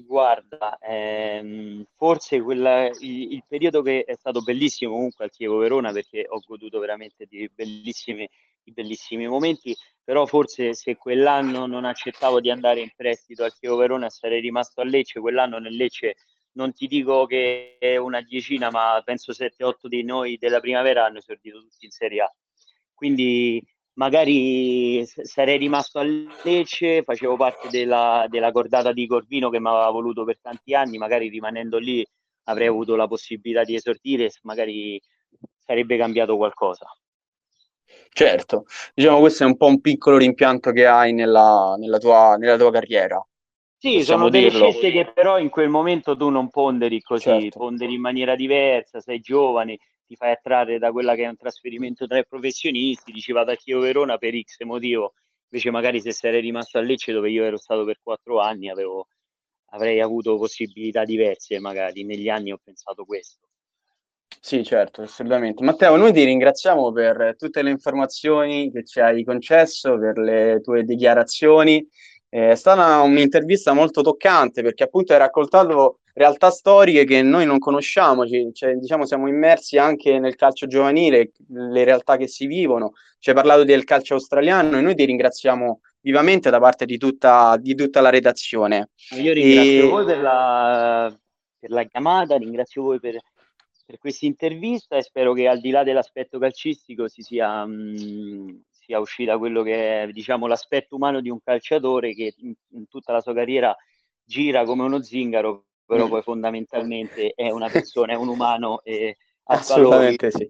[0.06, 5.92] Guarda, ehm, forse quella, il, il, periodo che è stato bellissimo comunque al Chievo Verona
[5.92, 8.28] perché ho goduto veramente di bellissimi,
[8.62, 13.76] di bellissimi momenti, però forse se quell'anno non accettavo di andare in prestito al Chievo
[13.76, 16.16] Verona sarei rimasto a Lecce, quell'anno nel Lecce
[16.52, 21.18] non ti dico che è una decina, ma penso 7-8 di noi della primavera hanno
[21.18, 22.34] esordito tutti in Serie A.
[22.92, 23.62] Quindi
[24.00, 26.04] magari sarei rimasto a
[26.42, 30.96] Lecce, facevo parte della, della cordata di Corvino che mi aveva voluto per tanti anni,
[30.96, 32.04] magari rimanendo lì
[32.44, 34.98] avrei avuto la possibilità di esordire, magari
[35.66, 36.86] sarebbe cambiato qualcosa.
[38.12, 42.56] Certo, diciamo questo è un po' un piccolo rimpianto che hai nella, nella, tua, nella
[42.56, 43.22] tua carriera.
[43.76, 44.70] Sì, sono delle dirlo.
[44.70, 47.58] scelte che però in quel momento tu non ponderi così, certo.
[47.58, 49.78] ponderi in maniera diversa, sei giovane,
[50.10, 53.54] ti fai attrarre da quella che è un trasferimento tra i professionisti, dici vado a
[53.54, 55.14] Chievo Verona per X motivo,
[55.48, 59.06] invece magari se sarei rimasto a Lecce dove io ero stato per quattro anni avevo,
[59.66, 63.46] avrei avuto possibilità diverse magari, negli anni ho pensato questo.
[64.40, 65.62] Sì, certo, assolutamente.
[65.62, 70.82] Matteo, noi ti ringraziamo per tutte le informazioni che ci hai concesso, per le tue
[70.82, 71.86] dichiarazioni.
[72.30, 78.24] È stata un'intervista molto toccante perché appunto hai raccontato realtà storiche che noi non conosciamo,
[78.52, 83.34] cioè, diciamo siamo immersi anche nel calcio giovanile, le realtà che si vivono, ci hai
[83.34, 88.00] parlato del calcio australiano e noi ti ringraziamo vivamente da parte di tutta, di tutta
[88.00, 88.90] la redazione.
[89.20, 89.88] Io ringrazio e...
[89.88, 91.18] voi per la,
[91.58, 93.18] per la, chiamata, ringrazio voi per,
[93.84, 98.48] per questa intervista e spero che al di là dell'aspetto calcistico si sia, mh, mm,
[98.90, 103.12] sia uscita quello che è diciamo, l'aspetto umano di un calciatore che in, in tutta
[103.12, 103.74] la sua carriera
[104.24, 110.30] gira come uno zingaro però poi fondamentalmente è una persona, è un umano e assolutamente
[110.30, 110.46] sì.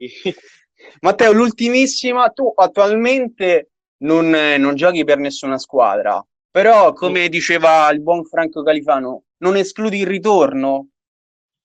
[1.01, 3.71] Matteo, l'ultimissima, tu attualmente
[4.03, 10.01] non, non, giochi per nessuna squadra, però come diceva il buon Franco Califano, non escludi
[10.01, 10.89] il ritorno?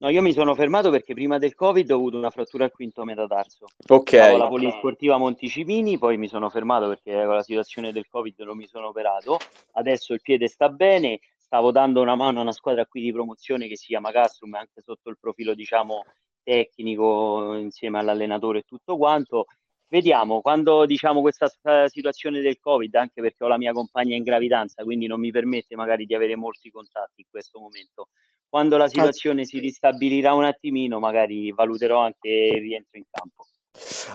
[0.05, 3.03] No, io mi sono fermato perché prima del Covid ho avuto una frattura al quinto
[3.03, 3.65] metatarso.
[3.87, 4.09] Ok.
[4.09, 8.55] Stavo alla polisportiva Monticipini, poi mi sono fermato perché con la situazione del Covid non
[8.55, 9.39] mi sono operato.
[9.71, 13.67] Adesso il piede sta bene, stavo dando una mano a una squadra qui di promozione
[13.67, 16.03] che si chiama Castrum, anche sotto il profilo diciamo
[16.43, 19.45] tecnico, insieme all'allenatore e tutto quanto.
[19.87, 21.51] Vediamo, quando diciamo questa
[21.87, 25.75] situazione del Covid, anche perché ho la mia compagna in gravidanza, quindi non mi permette
[25.75, 28.09] magari di avere molti contatti in questo momento.
[28.49, 33.45] Quando la situazione si ristabilirà un attimino, magari valuterò anche il rientro in campo.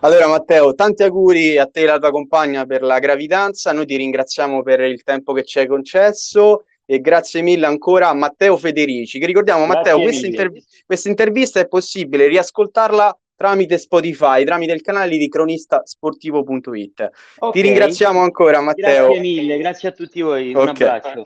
[0.01, 3.97] Allora Matteo, tanti auguri a te e alla tua compagna per la gravidanza, noi ti
[3.97, 9.19] ringraziamo per il tempo che ci hai concesso e grazie mille ancora a Matteo Federici,
[9.19, 14.83] che ricordiamo grazie Matteo, questa, interv- questa, intervista è possibile riascoltarla tramite Spotify, tramite il
[14.83, 17.11] canale di cronistasportivo.it.
[17.39, 17.53] Okay.
[17.53, 19.07] Ti ringraziamo ancora Matteo.
[19.07, 20.63] Grazie mille, grazie a tutti voi, okay.
[20.63, 21.25] un abbraccio.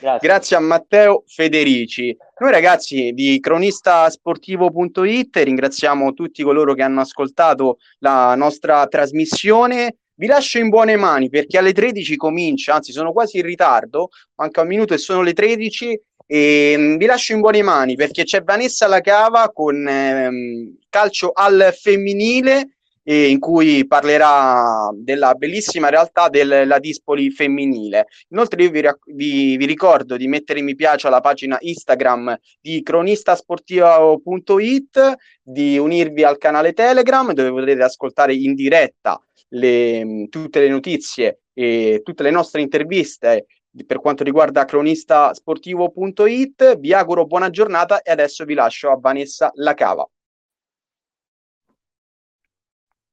[0.00, 0.28] Grazie.
[0.28, 0.56] grazie.
[0.56, 2.16] a Matteo Federici.
[2.38, 10.58] Noi ragazzi di cronistasportivo.it ringraziamo tutti coloro che hanno ascoltato la nostra trasmissione vi lascio
[10.58, 14.94] in buone mani perché alle 13 comincia, anzi sono quasi in ritardo, manca un minuto
[14.94, 19.50] e sono le 13 e um, vi lascio in buone mani perché c'è Vanessa Lacava
[19.52, 28.06] con ehm, calcio al femminile eh, in cui parlerà della bellissima realtà della Dispoli femminile.
[28.28, 35.14] Inoltre io vi, vi, vi, ricordo di mettere mi piace alla pagina Instagram di cronistasportivo.it,
[35.42, 39.20] di unirvi al canale Telegram dove potrete ascoltare in diretta
[39.52, 43.46] le, tutte le notizie e tutte le nostre interviste
[43.86, 46.78] per quanto riguarda cronistasportivo.it.
[46.78, 50.08] Vi auguro buona giornata e adesso vi lascio a Vanessa Lacava.